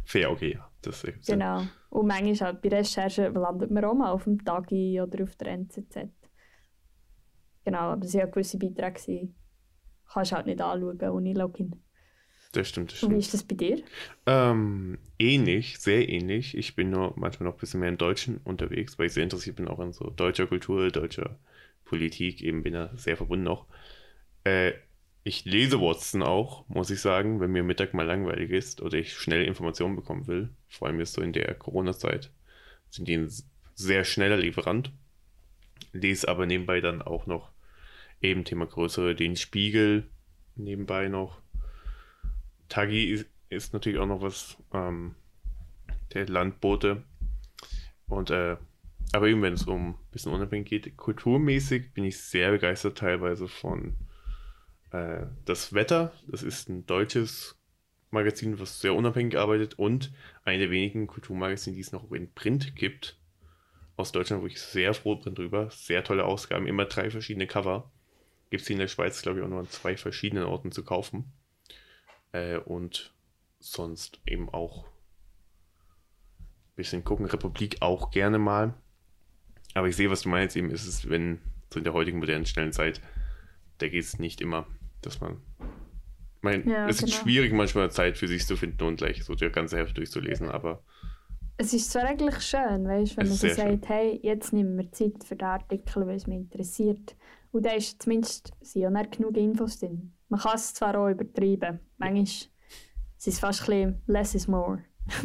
[0.04, 0.73] Fair, okay, ja.
[0.84, 1.68] Das sehr Genau.
[1.90, 5.48] Und manchmal halt bei Recherchen landet man auch mal auf dem Tagi oder auf der
[5.50, 6.10] NZZ.
[7.66, 9.36] Genau, aber es sind ja gewisse Beiträge, gewesen.
[10.12, 11.82] kannst du halt nicht anschauen ohne Login.
[12.52, 13.26] Das stimmt, das Und wie stimmt.
[13.26, 13.84] ist das bei dir?
[14.26, 16.56] Ähm, ähnlich, sehr ähnlich.
[16.56, 19.56] Ich bin nur manchmal noch ein bisschen mehr im Deutschen unterwegs, weil ich sehr interessiert
[19.56, 21.40] bin auch an so deutscher Kultur, deutscher
[21.86, 23.66] Politik, eben bin da sehr verbunden auch.
[24.44, 24.74] Äh,
[25.24, 29.14] ich lese Watson auch, muss ich sagen, wenn mir Mittag mal langweilig ist oder ich
[29.14, 30.50] schnell Informationen bekommen will.
[30.68, 32.30] Vor allem jetzt so in der Corona-Zeit
[32.90, 33.32] sind die ein
[33.74, 34.92] sehr schneller Lieferant.
[35.94, 37.52] Lese aber nebenbei dann auch noch
[38.22, 40.10] eben Thema größere, den Spiegel
[40.56, 41.42] nebenbei noch.
[42.68, 45.16] Tagi ist, ist natürlich auch noch was, ähm,
[46.14, 47.04] der Landbote.
[48.08, 48.58] Und, äh,
[49.14, 53.48] aber eben, wenn es um ein bisschen unabhängig geht, kulturmäßig bin ich sehr begeistert teilweise
[53.48, 53.96] von
[54.94, 56.14] äh, Das Wetter.
[56.28, 57.58] Das ist ein deutsches
[58.12, 60.14] Magazin, was sehr unabhängig arbeitet und
[60.46, 63.18] eine der wenigen Kulturmagazine, die es noch in Print gibt.
[63.96, 65.70] Aus Deutschland, wo ich sehr froh bin drüber.
[65.72, 67.92] Sehr tolle Ausgaben, immer drei verschiedene Cover.
[68.50, 71.32] Gibt es in der Schweiz, glaube ich, auch nur an zwei verschiedenen Orten zu kaufen.
[72.32, 73.14] Äh, und
[73.60, 77.26] sonst eben auch ein bisschen gucken.
[77.26, 78.74] Republik auch gerne mal.
[79.74, 80.56] Aber ich sehe, was du meinst.
[80.56, 81.40] Eben ist es, wenn
[81.72, 83.02] so in der heutigen modernen, schnellen Zeit,
[83.80, 84.68] da geht es nicht immer,
[85.06, 85.38] dass man.
[86.38, 87.24] Ich meine, Ja, es ist genau.
[87.24, 90.84] schwierig, manchmal Zeit für sich zu finden und gleich so die ganze Hälfte durchzulesen, aber
[91.58, 93.80] Es ist zwar eigentlich schön, weißt, wenn man ist so sehr schön.
[93.80, 97.16] sagt, hey, jetzt nehmen wir Zeit für den Artikel, weil es mich interessiert.
[97.52, 100.14] Und da ist zumindest sind ja nicht genug Infos drin.
[100.30, 101.80] Man kann es zwar auch übertreiben.
[101.98, 102.50] Manchmal ist
[103.26, 104.84] es fast ein bisschen less is more.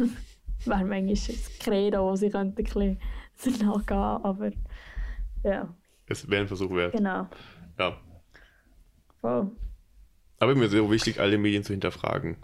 [0.65, 1.17] Wäre manchmal ein
[1.59, 2.97] Credo, das ich könnte ein bisschen
[3.67, 4.51] nachgehen, aber
[5.43, 5.73] ja,
[6.05, 6.93] es wäre ein Versuch wert.
[6.93, 7.27] genau.
[7.79, 7.97] Ja.
[9.21, 9.51] Voll.
[10.39, 12.37] Aber mir ist sehr wichtig, alle Medien zu hinterfragen.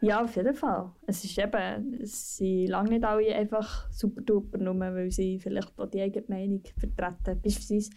[0.00, 0.92] Ja, auf jeden Fall.
[1.06, 5.78] Es ist eben, es sind lange nicht alle einfach super duper, nur weil sie vielleicht
[5.78, 7.40] auch die eigene Meinung vertreten.
[7.42, 7.90] Beispielsweise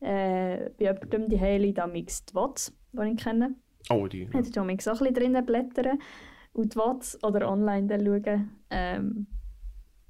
[0.00, 3.56] äh, bei jemandem die Heile damals die WOTS, die ich kenne.
[3.90, 4.28] Oh, die.
[4.32, 5.98] Hat ich damals auch ein bisschen drinnen blättern
[6.52, 8.50] und die WOTS oder online dann schauen.
[8.70, 9.26] Ähm,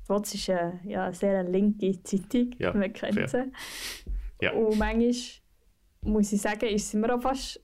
[0.08, 3.28] WOTS ist äh, ja, eine sehr linke Zeitung, Ja, man kennt fair.
[3.28, 3.52] sie.
[4.42, 4.52] Ja.
[4.52, 5.14] Und manchmal,
[6.04, 7.60] muss ich sagen, ist mir auch fast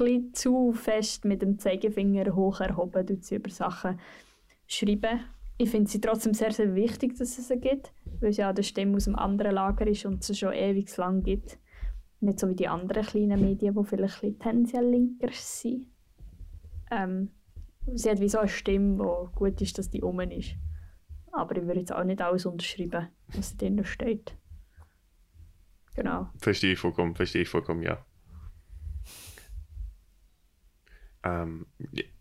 [0.00, 3.98] ein zu fest mit dem Zeigefinger hoch erhoben, sie über Sachen
[4.66, 5.20] schreiben.
[5.58, 8.62] Ich finde sie trotzdem sehr, sehr wichtig, dass es sie gibt, weil es ja eine
[8.62, 11.58] Stimme aus einem anderen Lager ist und es schon ewig lang gibt.
[12.20, 15.86] Nicht so wie die anderen kleinen Medien, die vielleicht ein tendenziell linker sind.
[16.90, 17.30] Ähm,
[17.94, 20.54] sie hat wie so eine Stimme, wo gut ist, dass die um ist.
[21.32, 24.36] Aber ich würde jetzt auch nicht alles unterschreiben, was da drin steht.
[25.94, 26.30] Genau.
[26.38, 28.04] Verstehe ich vollkommen, verstehe ich vollkommen, ja.
[31.22, 31.66] Ähm,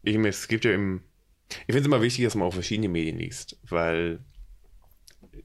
[0.04, 1.04] ich, es gibt ja im.
[1.50, 4.20] Ich finde es immer wichtig, dass man auch verschiedene Medien liest, weil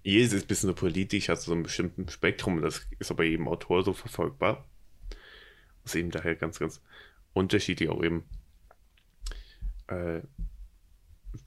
[0.03, 3.49] jedes ist ein bisschen so politisch, hat so ein bestimmtes Spektrum das ist aber jedem
[3.49, 4.65] Autor so verfolgbar.
[5.85, 6.81] Ist eben daher ganz, ganz
[7.33, 8.25] unterschiedlich auch eben,
[9.89, 10.21] äh,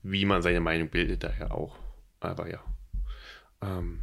[0.03, 1.77] wie man seine Meinung bildet, daher auch.
[2.19, 2.63] Aber ja.
[3.61, 4.01] Ähm,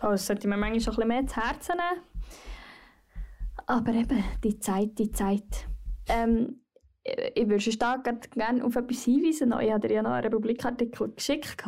[0.00, 2.04] Das sollte man manchmal schon ein bisschen mehr zu Herzen nehmen.
[3.66, 5.68] Aber eben, die Zeit, die Zeit.
[6.08, 6.60] Ähm,
[7.02, 8.02] ich würde schon
[8.34, 9.54] gerne auf etwas hinweisen.
[9.60, 11.64] Ich hatte ja noch einen Republikartikel geschickt,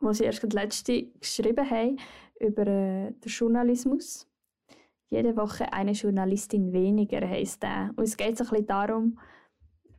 [0.00, 1.98] wo sie erst letzte geschrieben haben
[2.40, 4.26] über äh, den Journalismus.
[5.10, 7.90] Jede Woche eine Journalistin weniger heisst der.
[7.96, 9.18] Und es geht so ein bisschen darum,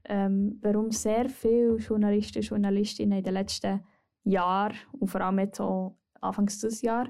[0.06, 3.84] ähm, warum sehr viele Journalisten und Journalistinnen in den letzten
[4.24, 7.08] Jahren und vor allem jetzt auch Anfangs dieses Jahr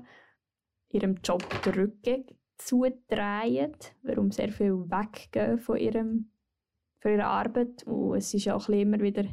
[0.89, 2.25] ihrem Job den
[2.57, 6.31] zudrehen, warum sehr viel weggehen von, ihrem,
[6.99, 7.83] von ihrer Arbeit.
[7.83, 9.25] Und es ist ja auch immer wieder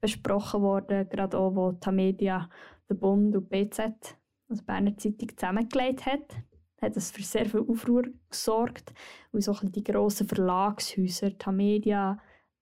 [0.00, 2.48] besprochen worden, gerade auch, wo Tamedia,
[2.88, 3.80] der Bund und die BZ,
[4.48, 6.36] also die Berner Zeitung, zusammengelegt hat,
[6.82, 8.92] hat es für sehr viel Aufruhr gesorgt.
[9.32, 12.20] Und so die grossen Verlagshäuser, Tamedia,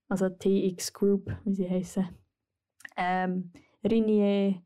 [0.08, 2.08] also TX Group, wie sie heißen,
[2.96, 3.50] ähm,
[3.82, 4.62] Rinier,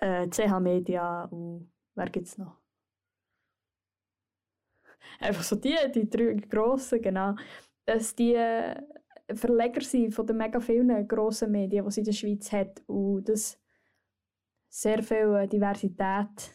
[0.00, 2.63] äh, CH Media und wer gibt es noch?
[5.20, 7.34] Einfach so die, die drei grossen, genau.
[7.84, 8.74] Dass die äh,
[9.32, 12.82] Verleger sind von den mega vielen grossen Medien, die es in der Schweiz hat.
[12.86, 13.58] Und dass
[14.68, 16.52] sehr viel äh, Diversität,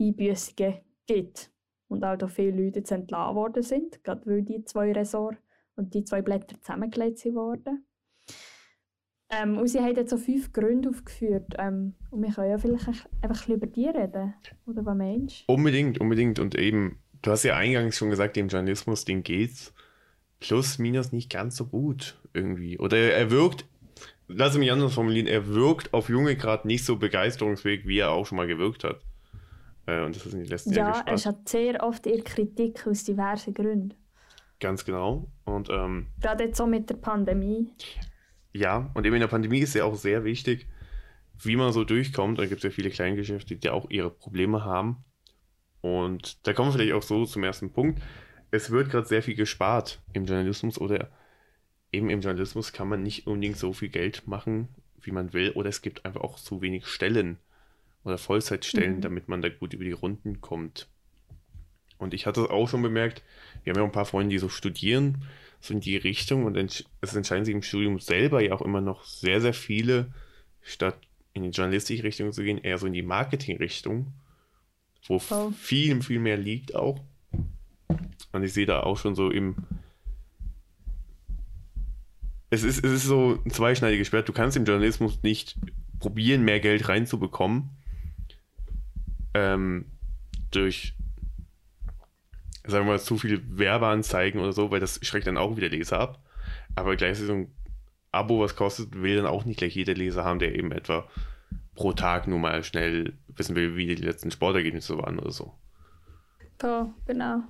[0.00, 1.50] Einbüßungen gibt.
[1.88, 5.38] Und auch da viele Leute jetzt entlassen worden sind, gerade weil die zwei Ressorts
[5.76, 7.86] und die zwei Blätter zusammengelegt sind worden.
[9.30, 11.54] Ähm, und sie haben jetzt so fünf Gründe aufgeführt.
[11.58, 14.34] Ähm, und wir können ja vielleicht einfach ein bisschen über die reden.
[14.66, 15.52] Oder was meinst du?
[15.52, 16.38] Unbedingt, unbedingt.
[16.38, 19.72] Und eben, du hast ja eingangs schon gesagt, dem Journalismus, den geht's
[20.40, 22.78] plus, minus nicht ganz so gut irgendwie.
[22.78, 23.64] Oder er wirkt,
[24.28, 28.26] lass mich anders formulieren, er wirkt auf Junge gerade nicht so begeisterungsfähig, wie er auch
[28.26, 29.00] schon mal gewirkt hat.
[29.86, 33.04] Äh, und das ist in den letzten Ja, es hat sehr oft ihre Kritik aus
[33.04, 33.94] diversen Gründen.
[34.60, 35.28] Ganz genau.
[35.44, 37.70] Und ähm, Gerade jetzt so mit der Pandemie.
[38.52, 40.66] ja, und eben in der Pandemie ist ja auch sehr wichtig,
[41.42, 42.38] wie man so durchkommt.
[42.38, 45.04] Da gibt es ja viele Kleingeschäfte, die auch ihre Probleme haben.
[45.80, 48.02] Und da kommen wir vielleicht auch so zum ersten Punkt.
[48.50, 51.10] Es wird gerade sehr viel gespart im Journalismus oder
[51.92, 54.68] eben im Journalismus kann man nicht unbedingt so viel Geld machen,
[55.00, 57.38] wie man will, oder es gibt einfach auch zu wenig Stellen
[58.04, 59.00] oder Vollzeitstellen, Mhm.
[59.00, 60.88] damit man da gut über die Runden kommt.
[61.98, 63.22] Und ich hatte es auch schon bemerkt,
[63.64, 65.22] wir haben ja auch ein paar Freunde, die so studieren,
[65.60, 69.04] so in die Richtung und es entscheiden sich im Studium selber ja auch immer noch
[69.04, 70.12] sehr, sehr viele,
[70.62, 70.98] statt
[71.32, 74.12] in die journalistische Richtung zu gehen, eher so in die Marketing-Richtung,
[75.08, 75.50] wo Oh.
[75.50, 77.00] viel, viel mehr liegt auch.
[78.32, 79.56] Und ich sehe da auch schon so im.
[82.50, 84.28] Es ist, es ist so ein zweischneidiges Schwert.
[84.28, 85.56] Du kannst im Journalismus nicht
[85.98, 87.70] probieren, mehr Geld reinzubekommen.
[89.34, 89.86] Ähm,
[90.50, 90.94] durch,
[92.64, 95.98] sagen wir mal, zu viel Werbeanzeigen oder so, weil das schreckt dann auch wieder Leser
[96.00, 96.22] ab.
[96.74, 97.54] Aber gleichzeitig so ein
[98.12, 101.06] Abo, was kostet, will dann auch nicht gleich jeder Leser haben, der eben etwa
[101.76, 105.52] pro Tag nur mal schnell wissen will, wie die letzten Sportergebnisse waren oder so.
[106.62, 107.42] Ja, genau.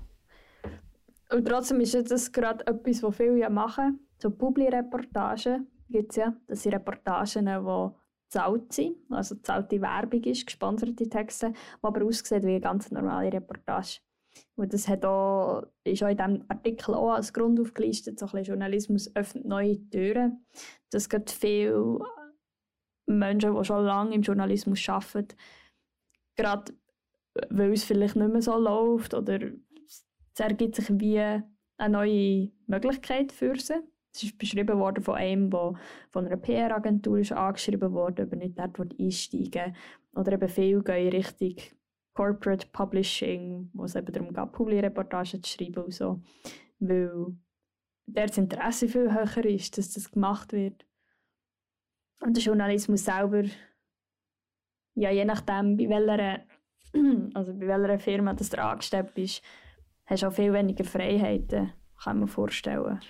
[1.33, 4.01] Und trotzdem ist das gerade etwas, was viele ja machen.
[4.19, 6.37] So Publi-Reportagen gibt es ja.
[6.47, 7.95] Das sind Reportagen, die
[8.29, 13.33] gezahlt sind, also gezahlte Werbung ist, gesponserte Texte, die aber aussehen wie eine ganz normale
[13.33, 14.01] Reportage.
[14.57, 18.33] Und das hat auch, ist auch in diesem Artikel auch als Grund aufgelistet, so ein
[18.33, 20.45] bisschen Journalismus öffnet neue Türen.
[20.91, 22.01] Das gibt viele
[23.07, 25.37] Menschen, die schon lange im Journalismus arbeiten,
[26.37, 26.73] gerade
[27.51, 31.45] weil es vielleicht nicht mehr so läuft oder es ergibt sich wie eine
[31.89, 33.81] neue Möglichkeit für sie.
[34.15, 35.75] Es ist beschrieben worden von einem, der
[36.11, 39.77] von einer PR-Agentur angeschrieben wurde, aber nicht dort einsteigen
[40.15, 41.57] Oder eben viele gehen in Richtung
[42.15, 46.23] Corporate Publishing, wo es eben darum geht, Publi-Reportagen zu schreiben und so.
[46.79, 47.37] Weil
[48.07, 50.87] das Interesse viel höher ist, dass das gemacht wird.
[52.21, 53.45] Und der Journalismus selber,
[54.95, 56.41] ja, je nachdem, bei welcher,
[57.35, 59.43] also bei welcher Firma das du angestellt bist,
[60.07, 63.01] hast du auch viel weniger Freiheiten, kann man vorstellen,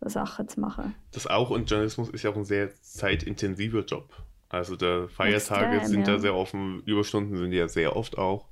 [0.00, 0.94] so Sachen zu machen.
[1.12, 4.10] Das auch und Journalismus ist ja auch ein sehr zeitintensiver Job.
[4.48, 6.14] Also der Feiertage Extrem, sind ja.
[6.14, 8.48] da sehr offen, Überstunden sind ja sehr oft auch.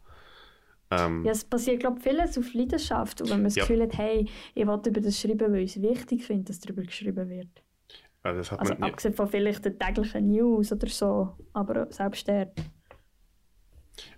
[0.91, 3.21] Ähm, Ja, es passiert, glaube ich, vieles auf Leidenschaft.
[3.21, 3.65] Und wenn man das Ja.
[3.65, 6.83] Gefühl hat, hey, ich will über das schreiben, weil ich es wichtig finde, dass darüber
[6.83, 7.64] geschrieben wird.
[8.25, 12.53] Also Also abgesehen von vielleicht den täglichen News oder so, aber selbst der.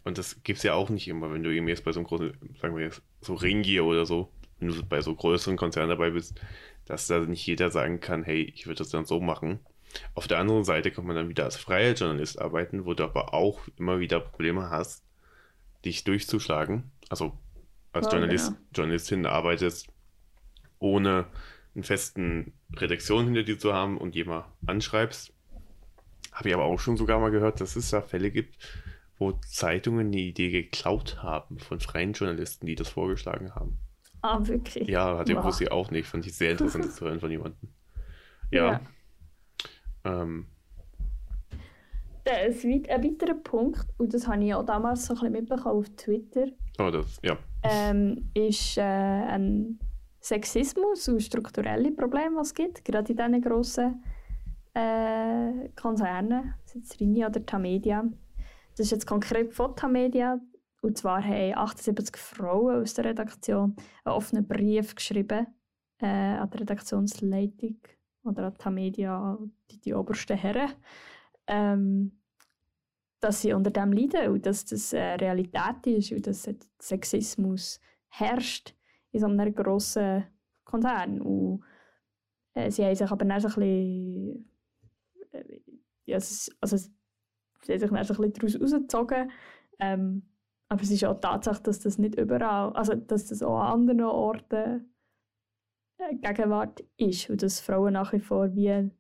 [0.05, 2.07] und das gibt es ja auch nicht immer, wenn du irgendwie jetzt bei so einem
[2.07, 6.11] großen, sagen wir jetzt, so Ringier oder so, wenn du bei so größeren Konzernen dabei
[6.11, 6.41] bist,
[6.87, 9.61] dass da nicht jeder sagen kann, hey, ich würde das dann so machen.
[10.15, 13.35] Auf der anderen Seite kann man dann wieder als freier Journalist arbeiten, wo du aber
[13.35, 15.05] auch immer wieder Probleme hast,
[15.85, 16.93] dich durchzuschlagen.
[17.11, 17.39] Also
[17.93, 18.59] als Ja, Journalist, genau.
[18.75, 19.89] Journalistin arbeitest,
[20.79, 21.27] ohne
[21.77, 25.33] einen festen Redaktion hinter dir zu haben und jemand anschreibst.
[26.33, 28.57] Habe ich aber auch schon sogar mal gehört, dass es da Fälle gibt,
[29.19, 33.79] wo Zeitungen die Idee geklaut haben von freien Journalisten, die das vorgeschlagen haben.
[34.23, 34.89] Ah, wirklich?
[34.89, 35.45] Ja, hat der Wow.
[35.45, 36.09] wusste ich auch nicht.
[36.09, 37.69] Fand ich sehr interessant das zu hören von jemandem.
[38.51, 38.81] Ja.
[40.05, 40.47] Ähm,
[42.25, 45.79] Ein, weit- ein weiterer Punkt, und das habe ich auch damals so ein bisschen mitbekommen
[45.79, 46.47] auf Twitter,
[46.77, 47.39] aber das, ja.
[47.63, 49.79] ähm, ist äh, ein
[50.27, 54.03] Sexismus und strukturelle Probleme, was es gibt, gerade in diesen grossen
[54.75, 58.05] äh, Konzernen, es Rini oder Tamedia.
[58.71, 60.41] Das ist jetzt konkret von Tamedia,
[60.83, 65.47] und zwar haben 78 Frauen aus der Redaktion einen offenen Brief geschrieben
[66.01, 67.77] äh, an die Redaktionsleitung
[68.25, 69.39] oder an Tamedia,
[69.71, 70.73] die, die obersten Herren,
[71.47, 72.19] ähm,
[73.21, 76.51] dass sie unter dem leiden und dass das äh, Realität ist und dass
[76.81, 78.75] Sexismus herrscht
[79.17, 80.25] in so einem grossen
[80.65, 81.21] Konzern.
[81.21, 81.65] Und
[82.55, 84.51] äh, sie haben sich aber dann so ein bisschen,
[85.33, 86.15] äh,
[86.61, 89.31] also, sie haben sich dann so ein bisschen daraus rausgezogen.
[89.79, 90.23] Ähm,
[90.69, 94.01] aber es ist auch Tatsache, dass das nicht überall, also dass das auch an anderen
[94.03, 94.93] Orten
[95.99, 98.91] äh, Gegenwart ist und dass Frauen nach wie vor wie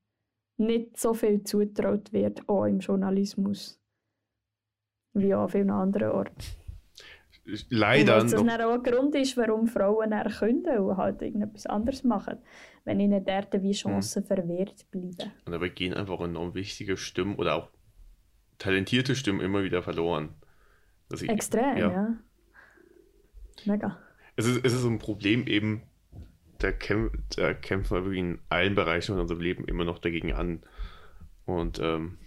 [0.58, 3.80] nicht so viel zutraut wird, auch im Journalismus,
[5.12, 6.65] wie auch an vielen anderen Orten.
[7.68, 11.22] Leider Und was das dann auch ein Grund ist, warum Frauen dann künden und halt
[11.22, 12.38] irgendetwas anderes machen,
[12.84, 15.32] wenn ihnen dort wie Chancen verwehrt bleiben.
[15.44, 17.68] und dabei gehen einfach enorm wichtige Stimmen oder auch
[18.58, 20.30] talentierte Stimmen immer wieder verloren.
[21.08, 21.90] Dass ich, Extrem, ja.
[21.92, 22.16] ja.
[23.64, 23.98] Mega.
[24.34, 25.82] Es ist, es ist ein Problem eben,
[26.58, 30.32] da, kämpf, da kämpfen wir wirklich in allen Bereichen von unserem Leben immer noch dagegen
[30.32, 30.62] an.
[31.44, 32.18] Und ähm,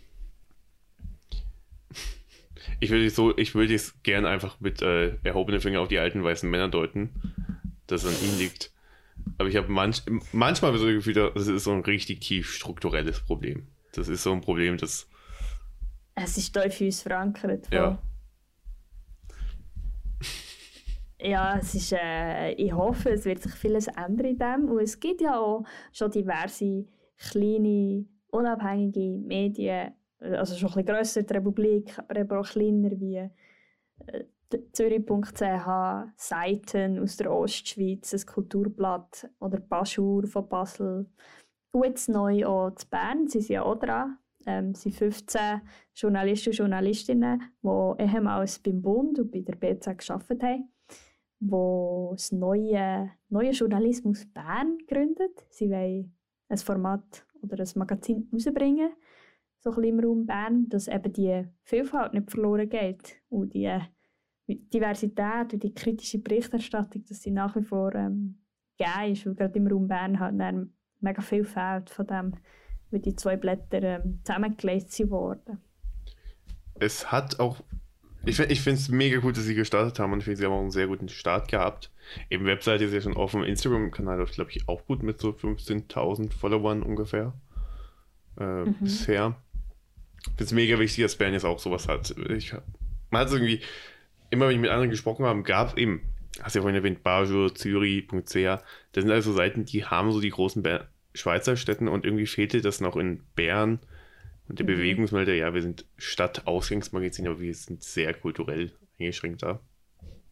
[2.80, 6.24] ich würde so, ich würde es gern einfach mit äh, erhobenen Finger auf die alten
[6.24, 7.10] weißen Männer deuten,
[7.88, 8.72] dass es an ihnen liegt.
[9.38, 13.22] Aber ich habe manch, manchmal so das Gefühl, das ist so ein richtig tief strukturelles
[13.22, 13.68] Problem.
[13.94, 15.08] Das ist so ein Problem, das.
[16.16, 17.68] Es ist tief in uns verankert.
[17.72, 18.02] Ja.
[21.22, 24.70] Ja, es ist, äh, ich hoffe, es wird sich vieles ändern in dem.
[24.70, 26.86] Und es gibt ja auch schon diverse
[27.18, 33.18] kleine, unabhängige Medien, also schon ein bisschen grösser, die Republik, aber eben auch kleiner wie
[33.18, 34.24] äh,
[34.74, 35.68] Zürich.ch,
[36.16, 41.06] Seiten aus der Ostschweiz, ein Kulturblatt oder Baschur von Basel.
[41.72, 44.18] Und jetzt neu auch zu Bern, sie sind ja auch dran.
[44.46, 45.62] Ähm, sind 15
[45.94, 50.72] Journalisten und Journalistinnen, die ehemals beim Bund und bei der BZ gearbeitet haben,
[51.40, 55.46] die das neue, neue Journalismus Bern gründet.
[55.50, 56.16] Sie wollen
[56.48, 58.92] ein Format oder ein Magazin herausbringen,
[59.62, 63.78] so ein bisschen im Raum Bern, dass eben die Vielfalt nicht verloren geht und die
[64.48, 68.40] Diversität und die kritische Berichterstattung, dass sie nach wie vor ähm,
[68.78, 72.34] gegeben ist, weil gerade im Raum Bern halt dann mega viel fehlt von dem,
[72.92, 75.60] wie die zwei Blätter ähm, zusammengelegt wurden.
[76.80, 77.58] Es hat auch,
[78.26, 80.54] ich, ich finde es mega gut, dass sie gestartet haben und ich finde, sie haben
[80.54, 81.92] auch einen sehr guten Start gehabt.
[82.30, 86.32] Eben Webseite ist ja schon offen, Instagram-Kanal läuft, glaube ich, auch gut mit so 15.000
[86.32, 87.34] Followern ungefähr
[88.40, 88.76] äh, mhm.
[88.80, 89.36] bisher.
[90.32, 92.16] Ich finde es mega wichtig, dass Bern jetzt auch sowas hat.
[92.30, 92.54] Ich,
[93.10, 93.62] man hat es irgendwie,
[94.30, 96.02] immer wenn ich mit anderen gesprochen habe, gab es eben,
[96.42, 100.30] hast du ja vorhin erwähnt, Bajo, Zürich.ch, das sind also Seiten, die haben so die
[100.30, 103.80] großen Ber Schweizer Städten und irgendwie fehlte das noch in Bern.
[104.48, 104.72] Und der mhm.
[104.72, 109.60] Bewegungsmelder, ja, wir sind Stadt-Ausgangsmagazin, aber wir sind sehr kulturell eingeschränkt da.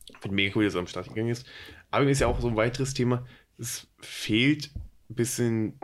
[0.09, 1.45] Ich finde mega cool, dass es am Start gegangen ist.
[1.91, 3.25] Aber mir ist ja auch so ein weiteres Thema,
[3.57, 4.71] es fehlt
[5.09, 5.79] ein bisschen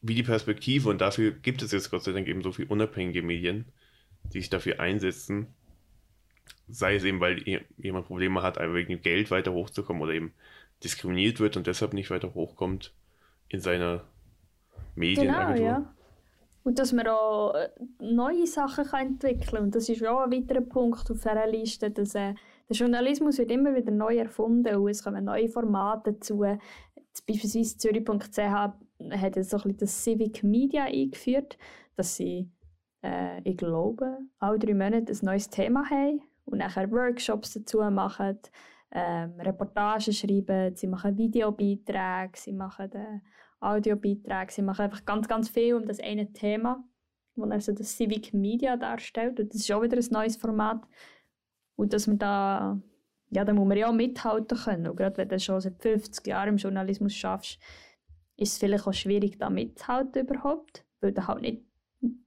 [0.00, 3.22] wie die Perspektive und dafür gibt es jetzt Gott sei Dank eben so viele unabhängige
[3.22, 3.66] Medien,
[4.32, 5.48] die sich dafür einsetzen,
[6.68, 7.42] sei es eben, weil
[7.78, 10.32] jemand Probleme hat, einfach wegen Geld weiter hochzukommen oder eben
[10.84, 12.94] diskriminiert wird und deshalb nicht weiter hochkommt
[13.48, 14.04] in seiner
[14.94, 15.54] Medienagentur.
[15.54, 15.94] Genau, ja.
[16.64, 17.68] Und dass man auch äh,
[18.00, 19.62] neue Sachen kann entwickeln kann.
[19.64, 22.34] Und das ist auch ein weiterer Punkt auf dieser Liste, dass äh,
[22.68, 26.44] der Journalismus wird immer wieder neu erfunden und es kommen neue Formate dazu.
[27.26, 28.38] Beispielsweise Zürich.ch
[29.10, 31.58] hat jetzt so ein bisschen das Civic Media eingeführt,
[31.96, 32.50] dass sie,
[33.02, 38.38] äh, ich glaube, alle drei Monate ein neues Thema haben und nachher Workshops dazu machen,
[38.90, 43.20] ähm, Reportagen schreiben, sie machen Videobeiträge, sie machen äh,
[43.60, 46.82] Audiobeiträge, sie machen einfach ganz, ganz viel um das eine Thema,
[47.36, 50.82] das also das Civic Media darstellt und das ist auch wieder ein neues Format
[51.76, 52.80] und dass man da
[53.30, 54.88] ja, da muss man ja auch mithalten können.
[54.88, 57.58] Und gerade wenn du schon seit 50 Jahren im Journalismus schaffst,
[58.38, 61.62] ist es vielleicht auch schwierig, da mitzuhalten überhaupt, weil du halt nicht,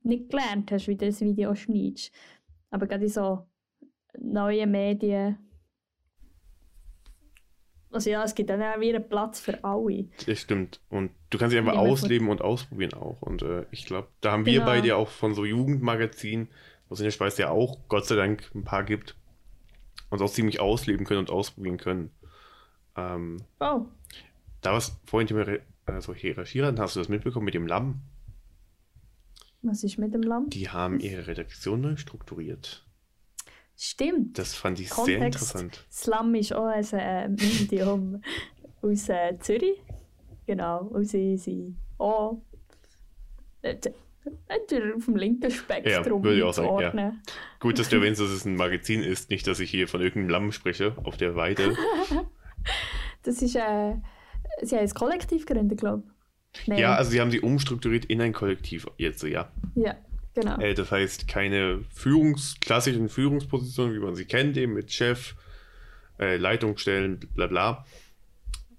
[0.03, 2.11] nicht gelernt hast, wie du das Video schneidest.
[2.69, 3.47] Aber gerade in so
[4.19, 5.37] neuen Medien
[7.91, 10.05] also ja, es gibt dann auch wieder Platz für alle.
[10.25, 10.79] Das stimmt.
[10.89, 13.21] Und du kannst sie einfach ausleben und ausprobieren auch.
[13.21, 14.65] Und äh, ich glaube, da haben wir genau.
[14.65, 16.47] beide auch von so Jugendmagazinen,
[16.87, 19.15] was in der Schweiz ja auch Gott sei Dank ein paar gibt,
[20.09, 22.11] uns auch ziemlich ausleben können und ausprobieren können.
[22.95, 23.85] Ähm, oh.
[24.61, 25.45] Da was vorhin Thema
[25.91, 28.01] also Hiraschira, hast du das mitbekommen mit dem Lamm?
[29.61, 30.49] Was ist mit dem Lamm?
[30.49, 32.85] Die haben ihre Redaktion neu strukturiert.
[33.77, 34.37] Stimmt.
[34.37, 35.85] Das fand ich Kontext, sehr interessant.
[35.91, 38.21] Slum ist auch ein äh, Medium
[38.81, 39.81] aus äh, Zürich.
[40.45, 40.83] Genau.
[40.85, 42.41] Und sie sind auch
[43.61, 43.75] äh,
[44.47, 47.13] entweder auf dem linken Spektrum ja, würde ich auch sagen, ja.
[47.59, 50.29] Gut, dass du erwähnst, dass es ein Magazin ist, nicht, dass ich hier von irgendeinem
[50.29, 51.75] Lamm spreche auf der Weide.
[53.23, 53.95] das ist, äh,
[54.61, 56.67] sie haben ein Kollektiv gegründet, glaube ich.
[56.67, 59.51] Ja, also sie haben sie umstrukturiert in ein Kollektiv jetzt, ja.
[59.75, 59.95] Ja,
[60.33, 60.57] Genau.
[60.59, 65.35] Äh, das heißt, keine Führungs klassischen Führungspositionen, wie man sie kennt, eben mit Chef,
[66.19, 67.85] äh, Leitungsstellen, bla bla.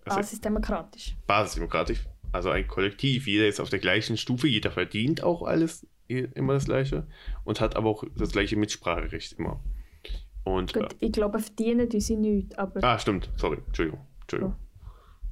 [0.05, 1.15] Also, Basisdemokratisch.
[1.27, 2.01] Basisdemokratisch.
[2.33, 6.65] Also ein Kollektiv, jeder ist auf der gleichen Stufe, jeder verdient auch alles immer das
[6.65, 7.07] gleiche
[7.45, 9.63] und hat aber auch das gleiche Mitspracherecht immer.
[10.45, 12.83] Und, Gut, äh, ich glaube, verdienen die sie nicht, aber...
[12.83, 14.01] Ah, stimmt, sorry, Entschuldigung.
[14.23, 14.57] Entschuldigung.
[14.59, 14.72] Oh.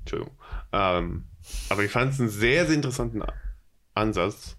[0.01, 0.37] Entschuldigung.
[0.73, 1.25] Ähm,
[1.69, 3.23] aber ich fand es einen sehr, sehr interessanten
[3.95, 4.57] Ansatz,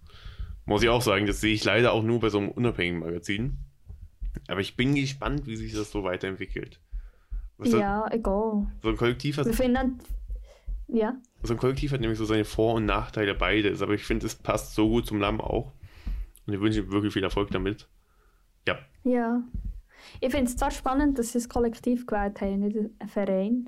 [0.65, 3.57] muss ich auch sagen, das sehe ich leider auch nur bei so einem unabhängigen Magazin.
[4.47, 6.79] Aber ich bin gespannt, wie sich das so weiterentwickelt.
[7.57, 8.67] Was ja, hat, egal.
[8.81, 9.45] So ein Kollektiv hat.
[9.45, 9.99] Wir finden,
[10.87, 11.15] ja.
[11.43, 14.35] So ein Kollektiv hat nämlich so seine Vor- und Nachteile beides, aber ich finde, es
[14.35, 15.73] passt so gut zum Lamm auch.
[16.45, 17.87] Und ich wünsche ihm wirklich viel Erfolg damit.
[18.67, 18.79] Ja.
[19.03, 19.43] Ja.
[20.19, 23.65] Ich finde es zwar spannend, dass sie das Kollektiv gewählt haben, nicht ein Verein.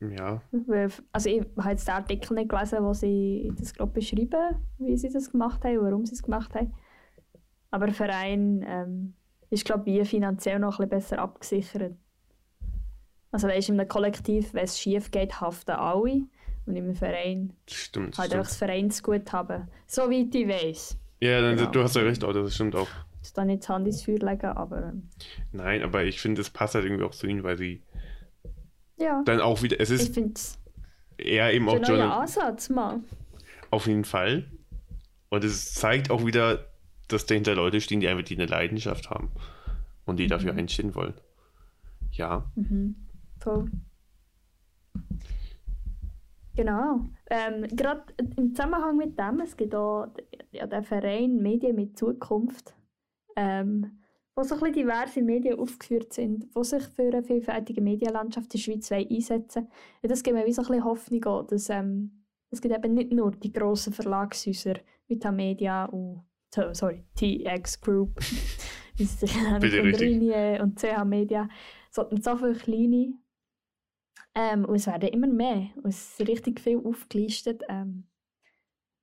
[0.00, 0.40] Ja.
[1.12, 5.10] Also ich habe jetzt den Artikel nicht gelesen, wo sie das glaube beschreiben, wie sie
[5.10, 6.72] das gemacht haben, warum sie es gemacht haben.
[7.70, 9.14] Aber der Verein ähm,
[9.50, 11.94] ist glaube ich finanziell noch ein bisschen besser abgesichert.
[13.32, 16.22] Also weißt, in einem Kollektiv, wenn es schief geht, haften alle.
[16.66, 18.18] Und im Verein Stimmt.
[18.18, 18.34] halt stimmt.
[18.40, 19.68] einfach das Vereinsgut haben.
[19.86, 20.98] Soweit ich weiß.
[21.20, 21.70] Ja, dann, Genau.
[21.70, 22.88] du hast ja recht, auch, das stimmt auch.
[23.22, 25.08] Ich da nicht Hand ins Feuer legen, aber ähm,
[25.52, 27.82] Nein, aber ich finde, es passt halt irgendwie auch zu ihnen, weil sie
[29.00, 29.22] ja.
[29.24, 30.58] dann auch wieder, es Ich ist finde es
[31.18, 33.00] eher eben auch Journal Ansatz mal.
[33.70, 34.50] auf jeden Fall.
[35.30, 36.66] Und es zeigt auch wieder,
[37.08, 39.30] dass dahinter Leute stehen, die einfach die eine Leidenschaft haben
[40.06, 40.58] und die dafür Mhm.
[40.60, 41.14] einstehen wollen.
[42.12, 42.94] Ja, Mhm.
[43.38, 43.70] Voll.
[46.56, 47.00] Genau.
[47.30, 48.02] Ähm, Gerade
[48.36, 50.08] im Zusammenhang mit dem, es gibt auch
[50.52, 52.74] ja, den Verein Medien mit Zukunft,
[53.36, 53.99] ähm,
[54.40, 58.58] wo so ein diverse Medien aufgeführt sind, die sich für eine vielfältige Medienlandschaft in der
[58.58, 60.10] Schweiz einsetzen wollen.
[60.10, 63.12] Das gibt mir wie so ein bisschen Hoffnung auch, dass ähm, es gibt eben nicht
[63.12, 64.74] nur die grossen Verlagshäuser
[65.06, 66.24] wie Tamedia und
[66.54, 68.18] so- sorry, TX Group,
[68.96, 71.48] wie sie sich nennen, und CH Media,
[71.90, 73.14] sondern so viele kleine.
[74.34, 75.68] Ähm, und es werden immer mehr.
[75.76, 77.62] Und es ist richtig viel aufgelistet.
[77.68, 78.06] Ähm,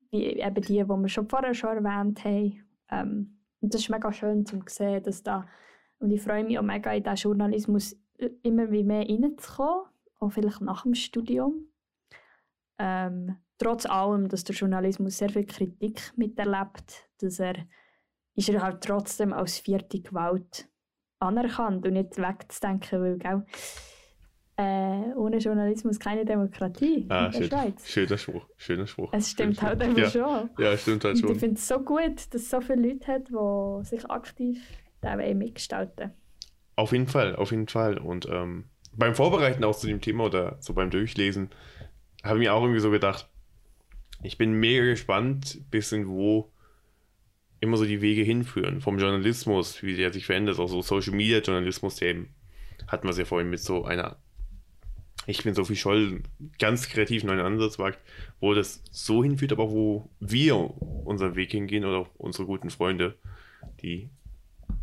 [0.10, 2.64] wie eben die, die wir schon vorher schon erwähnt haben.
[2.90, 3.37] Ähm,
[3.68, 5.46] und das ist mega schön zu sehen, dass da.
[6.00, 7.98] Und ich freue mich auch mega, in diesen Journalismus
[8.42, 9.88] immer wie mehr reinzukommen.
[10.20, 11.68] Auch vielleicht nach dem Studium.
[12.80, 17.56] Ähm, trotz allem, dass der Journalismus sehr viel Kritik miterlebt, dass er,
[18.36, 20.70] ist er halt trotzdem als vierte Gewalt
[21.20, 23.46] anerkannt und nicht wegzudenken, weil gell,
[24.58, 27.88] äh, ohne Journalismus keine Demokratie ah, in der schön, Schweiz.
[27.88, 29.14] schöner Spruch, schöner Spruch.
[29.14, 29.98] Es stimmt Schöner halt Spruch.
[29.98, 30.50] einfach ja.
[30.50, 30.50] schon.
[30.58, 31.40] Ja, stimmt halt Und ich schon.
[31.40, 34.60] finde es so gut, dass es so viele Leute hat, die sich aktiv
[35.02, 36.12] da wollen mitgestalten
[36.76, 38.00] Auf jeden Fall, auf jeden Fall.
[38.00, 41.50] Und ähm, beim Vorbereiten auch zu dem Thema oder so beim Durchlesen,
[42.24, 43.30] habe ich mir auch irgendwie so gedacht,
[44.24, 46.52] ich bin mega gespannt, bisschen wo
[47.60, 48.82] immer so die Wege hinführen.
[48.82, 52.34] Vom Journalismus, wie der sich verändert, auch so Social Media Journalismus, Themen
[52.88, 54.18] hatten wir es ja vorhin mit so einer,
[55.28, 56.24] ich bin Sophie Scholl,
[56.58, 58.00] ganz kreativ neuen Ansatz wagt,
[58.40, 60.56] wo das so hinführt, aber wo wir
[61.06, 63.16] unseren Weg hingehen oder auch unsere guten Freunde,
[63.82, 64.10] die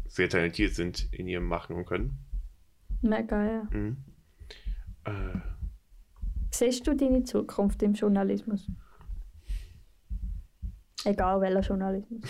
[0.06, 2.18] sehr talentiert sind in ihrem Machen und Können.
[3.00, 3.68] Mega, ja.
[3.70, 3.96] Mhm.
[5.04, 5.38] Äh,
[6.50, 8.70] Siehst du deine Zukunft im Journalismus?
[11.06, 12.22] Egal welcher Journalismus.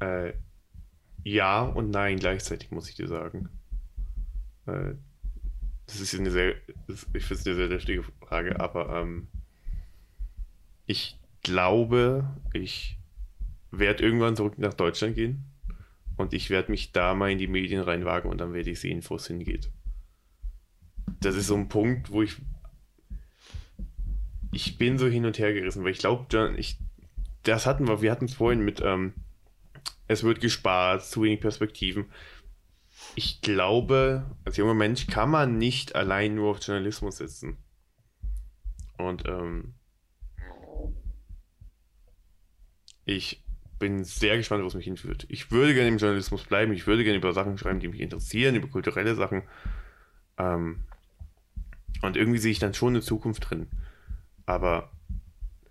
[0.00, 0.32] äh,
[1.22, 3.48] ja und nein gleichzeitig, muss ich dir sagen.
[4.66, 4.94] Äh,
[5.88, 6.54] das ist eine sehr,
[6.86, 9.26] ich finde es eine sehr lustige Frage, aber ähm,
[10.86, 12.98] ich glaube, ich
[13.70, 15.44] werde irgendwann zurück nach Deutschland gehen
[16.16, 19.02] und ich werde mich da mal in die Medien reinwagen und dann werde ich sehen,
[19.08, 19.70] wo es hingeht.
[21.20, 22.36] Das ist so ein Punkt, wo ich
[24.52, 26.78] ich bin so hin und her gerissen, weil ich glaube, ich,
[27.42, 29.14] das hatten wir, wir hatten es vorhin mit, ähm,
[30.06, 32.06] es wird gespart, zu wenig Perspektiven.
[33.14, 37.56] Ich glaube, als junger Mensch kann man nicht allein nur auf Journalismus sitzen.
[38.96, 39.74] Und ähm,
[43.04, 43.42] ich
[43.78, 45.26] bin sehr gespannt, wo es mich hinführt.
[45.28, 48.56] Ich würde gerne im Journalismus bleiben, ich würde gerne über Sachen schreiben, die mich interessieren,
[48.56, 49.42] über kulturelle Sachen.
[50.36, 50.80] Ähm,
[52.02, 53.68] und irgendwie sehe ich dann schon eine Zukunft drin.
[54.46, 54.90] Aber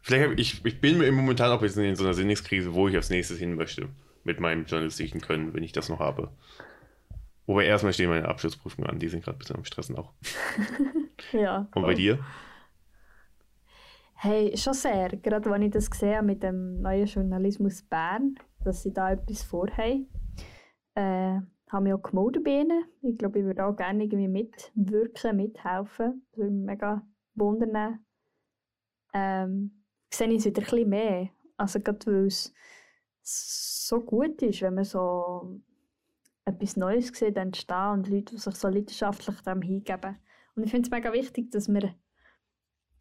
[0.02, 2.96] vielleicht ich, ich bin mir momentan auch ein bisschen in so einer Sinningskrise, wo ich
[2.96, 3.90] als nächstes hin möchte.
[4.24, 6.32] Mit meinem journalistischen Können, wenn ich das noch habe.
[7.48, 10.14] Wobei erstmal stehen meine Abschlussprüfungen an, die sind gerade ein bisschen am Stressen auch.
[11.32, 11.68] Ja.
[11.74, 12.20] Und bei dir?
[14.14, 15.10] Hey, schon sehr.
[15.10, 19.44] Gerade als ich das gesehen habe mit dem neuen Journalismus Bern, dass sie da etwas
[19.44, 20.08] vorhaben,
[20.94, 21.40] äh,
[21.70, 22.86] haben wir auch gemeldet bei ihnen.
[23.02, 26.24] Ich glaube, ich würde auch gerne irgendwie mitwirken, mithelfen.
[26.30, 27.02] Das würde mich mega
[27.34, 28.06] wundern.
[29.14, 29.84] Ähm,
[30.14, 31.30] sehe ich es wieder ein bisschen mehr.
[31.58, 32.54] Also gerade weil es
[33.24, 35.62] so gut ist, wenn man so
[36.48, 40.18] etwas Neues sieht entstehen und Leute, die sich so leidenschaftlich dem hingeben.
[40.56, 41.94] Und ich finde es mega wichtig, dass wir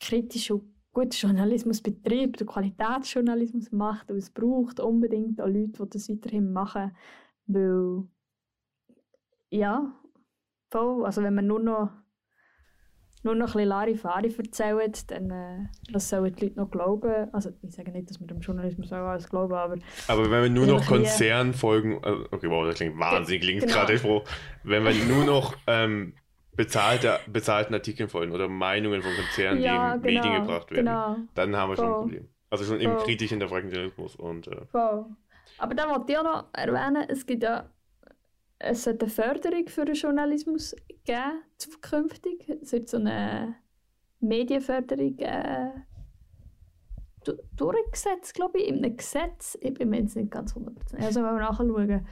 [0.01, 5.91] kritisch und guten Journalismus betreibt, und Qualitätsjournalismus macht und es braucht unbedingt auch Leute, die
[5.91, 6.97] das weiterhin machen,
[7.47, 8.05] weil
[9.51, 9.95] ja,
[10.71, 11.91] voll, also wenn man nur noch
[13.27, 17.29] nur noch ein bisschen Larifari erzählt, dann äh, was sollen die Leute noch glauben?
[17.33, 19.77] Also ich sage nicht, dass wir dem Journalismus auch alles glauben, aber
[20.09, 23.77] Aber wenn wir nur noch hier- Konzernfolgen, also, okay, wow, das klingt wahnsinnig links genau.
[23.77, 24.25] gerade froh.
[24.65, 26.15] Wenn wir nur noch ähm,
[26.55, 30.87] bezahlte, bezahlten Artikeln folgen oder Meinungen von Konzernen, ja, die in Medien genau, gebracht werden,
[30.87, 32.01] genau, dann haben wir schon ein Voll.
[32.03, 32.29] Problem.
[32.49, 33.05] Also schon im Voll.
[33.05, 34.57] kritisch hinterfragten Journalismus und äh.
[35.59, 37.69] Aber dann wollte ich auch noch erwähnen, es gibt ja
[38.59, 42.49] es sollte eine Förderung für den Journalismus geben, zukünftig.
[42.63, 43.57] Es wird so eine
[44.21, 45.71] Medienförderung äh,
[47.25, 49.59] du- durchgesetzt, glaube ich, in einem Gesetz.
[49.61, 50.97] Ich bin mir jetzt nicht ganz 100%.
[50.99, 52.07] Also, wenn wir nachschauen.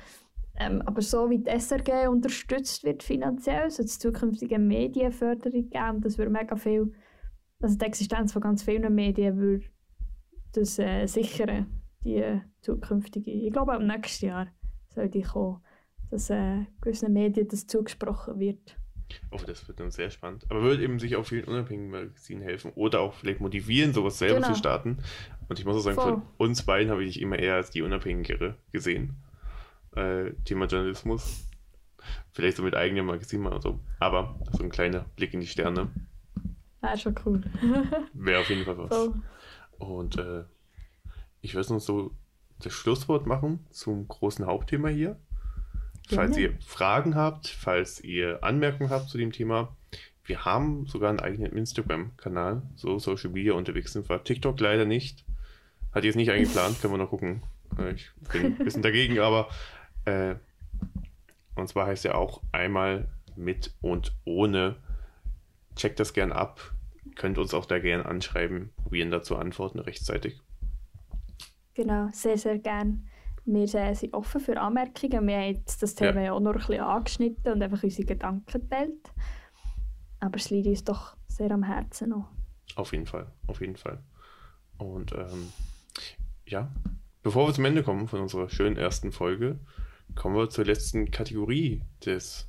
[0.56, 6.00] Ähm, aber so wie die SRG unterstützt wird finanziell, soll es zukünftige Medienförderung geben.
[6.00, 6.92] Das würde mega viel,
[7.60, 9.64] also die Existenz von ganz vielen Medien würde
[10.52, 13.32] das äh, sichern, die zukünftige.
[13.32, 14.46] Ich glaube, auch nächstes Jahr
[14.90, 15.60] soll die kommen,
[16.14, 18.76] dass äh, gewissen Medien das zugesprochen wird.
[19.32, 20.46] Oh, das wird dann sehr spannend.
[20.48, 24.36] Aber würde eben sich auch vielen unabhängigen Magazinen helfen oder auch vielleicht motivieren, sowas selber
[24.36, 24.52] genau.
[24.52, 24.98] zu starten.
[25.48, 26.12] Und ich muss auch sagen, Voll.
[26.12, 29.16] von uns beiden habe ich immer eher als die Unabhängigere gesehen.
[29.96, 31.48] Äh, Thema Journalismus.
[32.32, 33.80] Vielleicht so mit eigenem Magazin mal so.
[33.98, 35.90] Aber so ein kleiner Blick in die Sterne.
[36.80, 37.42] Wäre schon cool.
[38.12, 38.88] Wäre auf jeden Fall was.
[38.88, 39.14] Voll.
[39.78, 40.44] Und äh,
[41.40, 42.12] ich würde noch so
[42.60, 45.18] das Schlusswort machen zum großen Hauptthema hier.
[46.08, 49.74] Falls ihr Fragen habt, falls ihr Anmerkungen habt zu dem Thema,
[50.24, 54.22] wir haben sogar einen eigenen Instagram-Kanal, so Social Media unterwegs sind wir.
[54.22, 55.24] TikTok leider nicht.
[55.92, 57.42] Hat jetzt nicht eingeplant, können wir noch gucken.
[57.78, 59.48] Äh, ich bin ein bisschen dagegen, aber
[60.04, 60.34] äh,
[61.54, 64.76] und zwar heißt er auch einmal mit und ohne.
[65.76, 66.72] Checkt das gern ab.
[67.16, 70.40] Könnt uns auch da gern anschreiben, probieren dazu antworten rechtzeitig.
[71.74, 73.08] Genau, sehr, sehr gern.
[73.46, 75.26] Wir sind offen für Anmerkungen.
[75.26, 76.32] Wir haben das Thema ja.
[76.32, 79.12] auch noch ein bisschen angeschnitten und einfach unsere Gedanken geteilt.
[80.20, 82.30] Aber es liegt uns doch sehr am Herzen noch.
[82.76, 84.02] Auf jeden Fall, auf jeden Fall.
[84.78, 85.52] Und ähm,
[86.46, 86.72] ja,
[87.22, 89.58] bevor wir zum Ende kommen von unserer schönen ersten Folge,
[90.14, 92.48] kommen wir zur letzten Kategorie des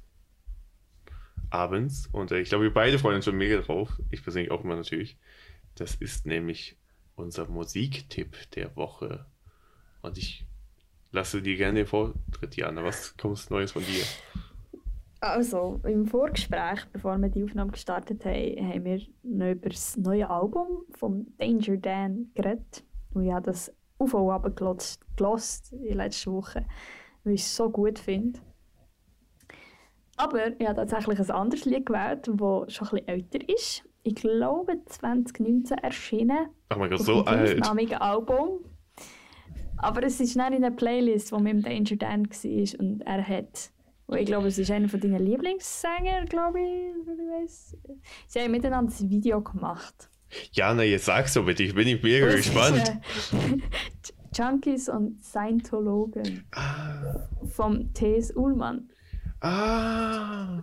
[1.50, 2.08] Abends.
[2.12, 4.00] Und äh, ich glaube, wir beide freuen uns schon mega drauf.
[4.12, 5.18] Ich persönlich auch immer natürlich.
[5.76, 6.78] Das ist nämlich
[7.16, 9.26] unser Musiktipp der Woche.
[10.02, 10.46] Und ich
[11.16, 12.84] lasse dir gerne den Vortritt, Jana.
[12.84, 14.04] Was kommt Neues von dir?
[15.22, 20.30] Also, im Vorgespräch, bevor wir die Aufnahme gestartet haben, haben wir noch über das neue
[20.30, 22.84] Album von Danger Dan geredet.
[23.14, 26.66] Und ich habe das auf und ab gelost in letzter Woche,
[27.24, 28.40] weil ich es so gut finde.
[30.18, 33.84] Aber ich habe tatsächlich ein anderes Lied gewählt, das schon ein bisschen älter ist.
[34.04, 36.50] Ich glaube 2019 erschienen.
[36.70, 37.60] Ach mein Gott, so alt.
[37.60, 38.60] Das Album.
[39.78, 43.28] Aber es ist nicht in der Playlist, die mit dem Danger Dan war und er
[43.28, 43.72] hat
[44.14, 47.96] ich glaube, es ist einer von deinen Lieblingssänger, glaube ich, ich.
[48.28, 50.10] Sie haben miteinander ein Video gemacht.
[50.52, 52.78] Ja, na, jetzt sag's so bitte, ich bin mega das gespannt.
[52.78, 53.58] Ist, äh,
[54.36, 56.46] Junkies und Scientologen.
[56.52, 57.28] Ah.
[57.46, 58.32] Vom T.S.
[58.36, 58.90] Ullmann.
[59.40, 60.62] Ah.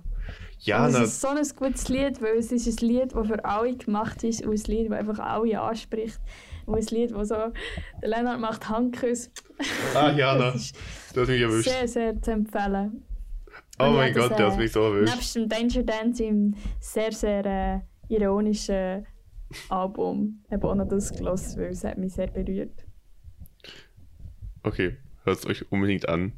[0.58, 3.44] Ja, und es ist so ein gutes Lied, weil es ist ein Lied, das für
[3.44, 6.20] alle gemacht ist und ein Lied, das einfach alle anspricht.
[6.66, 9.30] Und ein Lied, das so, der Lennart macht Handküsse.
[9.94, 10.72] Ah, Jana, das,
[11.14, 11.68] das mich erwischt.
[11.68, 13.02] Sehr, sehr zu empfehlen.
[13.78, 15.14] Oh und mein Gott, das, äh, du hast mich so erwischt.
[15.14, 17.80] Nebst dem Danger Dance im sehr, sehr äh,
[18.14, 19.06] ironischen
[19.68, 22.84] Album habe auch noch das gelassen, weil es hat mich sehr berührt.
[24.62, 26.32] Okay, hört es euch unbedingt an.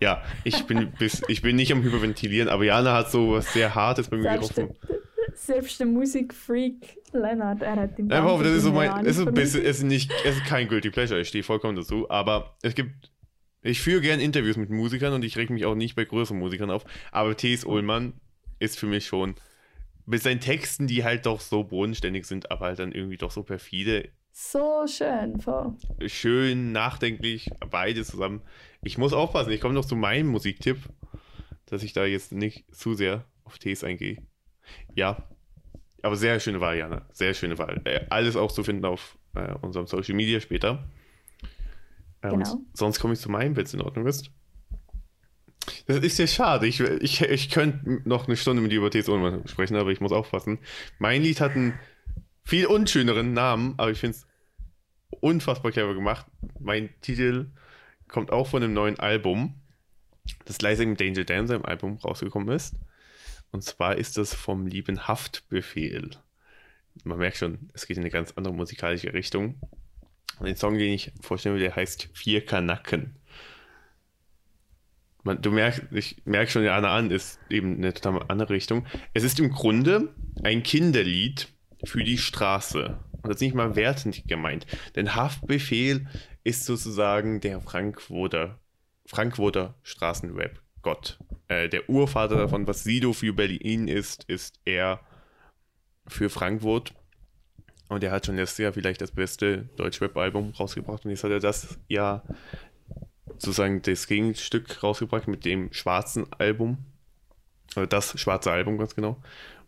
[0.00, 3.74] Ja, ich bin, bis, ich bin nicht am Hyperventilieren, aber Jana hat so was sehr
[3.74, 4.76] Hartes bei mir getroffen.
[5.34, 9.34] Selbst der Musikfreak Lennart, er hat ja, hoffe, das ist so mein, es ist ein
[9.34, 12.74] bisschen, es ist nicht, es ist kein Guilty Pleasure, ich stehe vollkommen dazu, aber es
[12.74, 13.10] gibt,
[13.62, 16.70] ich führe gerne Interviews mit Musikern und ich reg mich auch nicht bei größeren Musikern
[16.70, 17.64] auf, aber T.S.
[17.64, 18.14] Ullmann
[18.58, 19.34] ist für mich schon,
[20.06, 23.42] mit seinen Texten, die halt doch so bodenständig sind, aber halt dann irgendwie doch so
[23.42, 24.10] perfide.
[24.32, 25.74] So schön, voll.
[26.06, 28.42] Schön, nachdenklich, beide zusammen.
[28.82, 30.78] Ich muss aufpassen, ich komme noch zu meinem Musiktipp,
[31.66, 34.22] dass ich da jetzt nicht zu sehr auf Tees eingehe.
[34.94, 35.24] Ja,
[36.02, 37.06] aber sehr schöne Wahl, Jana.
[37.12, 37.80] Sehr schöne Wahl.
[37.84, 40.88] Äh, alles auch zu finden auf äh, unserem Social Media später.
[42.22, 42.60] Äh, genau.
[42.74, 44.30] sonst komme ich zu meinem, wenn es in Ordnung ist.
[45.86, 46.66] Das ist ja schade.
[46.66, 50.58] Ich, ich, ich könnte noch eine Stunde mit über TSO sprechen, aber ich muss aufpassen.
[50.98, 51.78] Mein Lied hat einen
[52.44, 54.26] viel unschöneren Namen, aber ich finde es
[55.20, 56.26] unfassbar clever gemacht.
[56.58, 57.50] Mein Titel
[58.08, 59.54] kommt auch von einem neuen Album,
[60.44, 62.74] das leise im Danger Dan seinem Album rausgekommen ist.
[63.52, 66.10] Und zwar ist das vom lieben Haftbefehl.
[67.04, 69.60] Man merkt schon, es geht in eine ganz andere musikalische Richtung.
[70.38, 73.16] Und den Song, den ich vorstellen will, der heißt Vier Kanacken.
[75.22, 78.86] Man, du merkst, ich merke schon, Anna an, ist eben eine total andere Richtung.
[79.12, 81.48] Es ist im Grunde ein Kinderlied
[81.84, 82.98] für die Straße.
[83.12, 84.66] Und das ist nicht mal wertend gemeint.
[84.96, 86.06] Denn Haftbefehl
[86.42, 88.58] ist sozusagen der Frankfurter,
[89.04, 89.74] Frankfurter
[90.80, 91.18] Straßenrap-Gott.
[91.48, 95.00] Äh, der Urvater davon, was Sido für Berlin ist, ist er
[96.06, 96.94] für Frankfurt.
[97.88, 101.04] Und er hat schon letztes Jahr vielleicht das beste Deutsch-Rap-Album rausgebracht.
[101.04, 102.22] Und jetzt hat er das Jahr
[103.26, 106.78] sozusagen das Gegenstück rausgebracht mit dem schwarzen Album.
[107.74, 109.20] Also das schwarze Album ganz genau.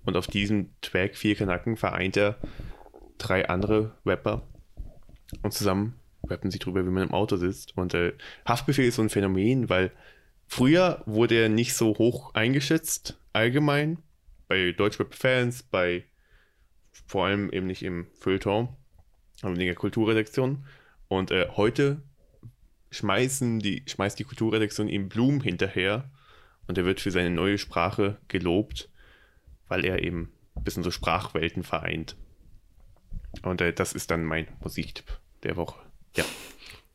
[0.05, 2.37] Und auf diesem Track Vier Kanacken vereint er
[3.19, 4.43] drei andere Rapper.
[5.43, 5.95] Und zusammen
[6.29, 7.77] rappen sie drüber, wie man im Auto sitzt.
[7.77, 8.13] Und äh,
[8.47, 9.91] Haftbefehl ist so ein Phänomen, weil
[10.47, 13.99] früher wurde er nicht so hoch eingeschätzt, allgemein,
[14.49, 16.05] bei Deutschrap-Fans, bei
[17.07, 18.69] vor allem eben nicht im Feuilleton,
[19.43, 20.65] aber in der Kulturredaktion.
[21.09, 22.03] Und äh, heute
[22.91, 26.11] schmeißen die, schmeißt die Kulturredaktion ihm Blumen hinterher
[26.67, 28.89] und er wird für seine neue Sprache gelobt,
[29.69, 32.17] weil er eben ein bisschen so Sprachwelten vereint.
[33.43, 35.81] Und äh, das ist dann mein Musiktipp der Woche.
[36.17, 36.25] Ja.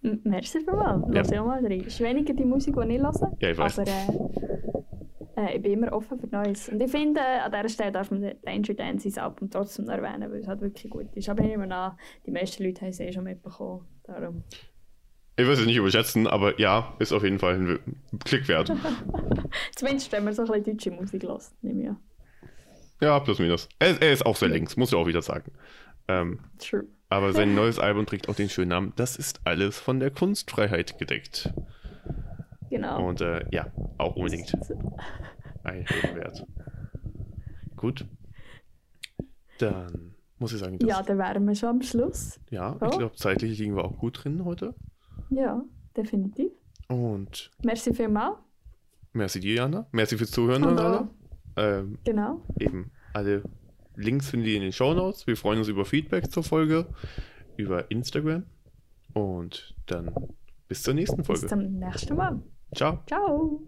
[0.01, 1.01] Merci vielmals.
[1.07, 1.13] Ja.
[1.13, 1.81] Lass ich auch mal rein.
[1.81, 3.37] Ist weniger die Musik, die ich höre.
[3.39, 3.79] Ja, ich weiß.
[3.79, 6.69] Aber äh, äh, ich bin immer offen für Neues.
[6.69, 10.31] Und ich finde, äh, an dieser Stelle darf man Danger Dances Album trotzdem noch erwähnen,
[10.31, 11.29] weil es halt wirklich gut ist.
[11.29, 13.85] Aber ich nehme an, die meisten Leute haben es eh schon mitbekommen.
[14.03, 14.43] Darum.
[15.35, 17.79] Ich würde es nicht überschätzen, aber ja, ist auf jeden Fall ein
[18.25, 18.71] Klick wert.
[19.75, 21.97] Zumindest, wenn man so ein bisschen deutsche Musik lässt, nehme ich an.
[22.99, 23.69] Ja, plus minus.
[23.77, 25.51] Er, er ist auch sehr links, muss ich auch wieder sagen.
[26.07, 26.85] Ähm, True.
[27.10, 30.97] Aber sein neues Album trägt auch den schönen Namen Das ist alles von der Kunstfreiheit
[30.99, 31.53] gedeckt.
[32.70, 33.08] Genau.
[33.08, 34.53] Und äh, ja, auch unbedingt
[35.64, 35.86] ein
[36.16, 36.45] wert.
[37.76, 38.05] Gut.
[39.60, 42.39] Dann muss ich sagen, dass, ja, dann wären wir schon am Schluss.
[42.49, 42.86] ja, Oh.
[42.91, 44.76] ich glaube, zeitlich liegen wir auch gut drin heute.
[45.30, 45.62] Ja,
[45.95, 46.51] definitiv.
[46.89, 48.38] Und Merci vielmals.
[49.14, 49.88] merci dir, Jana.
[49.91, 50.99] Merci fürs Zuhören Und an alle.
[51.01, 51.08] auch-
[51.60, 52.41] Ähm, Genau.
[52.60, 53.41] eben alle
[53.97, 55.27] Links findet ihr in den Show Notes.
[55.27, 56.87] Wir freuen uns über Feedback zur Folge,
[57.57, 58.43] über Instagram.
[59.13, 60.13] Und dann
[60.67, 61.41] bis zur nächsten Folge.
[61.41, 62.41] Bis zum nächsten Mal.
[62.75, 63.03] Ciao.
[63.07, 63.61] Ciao.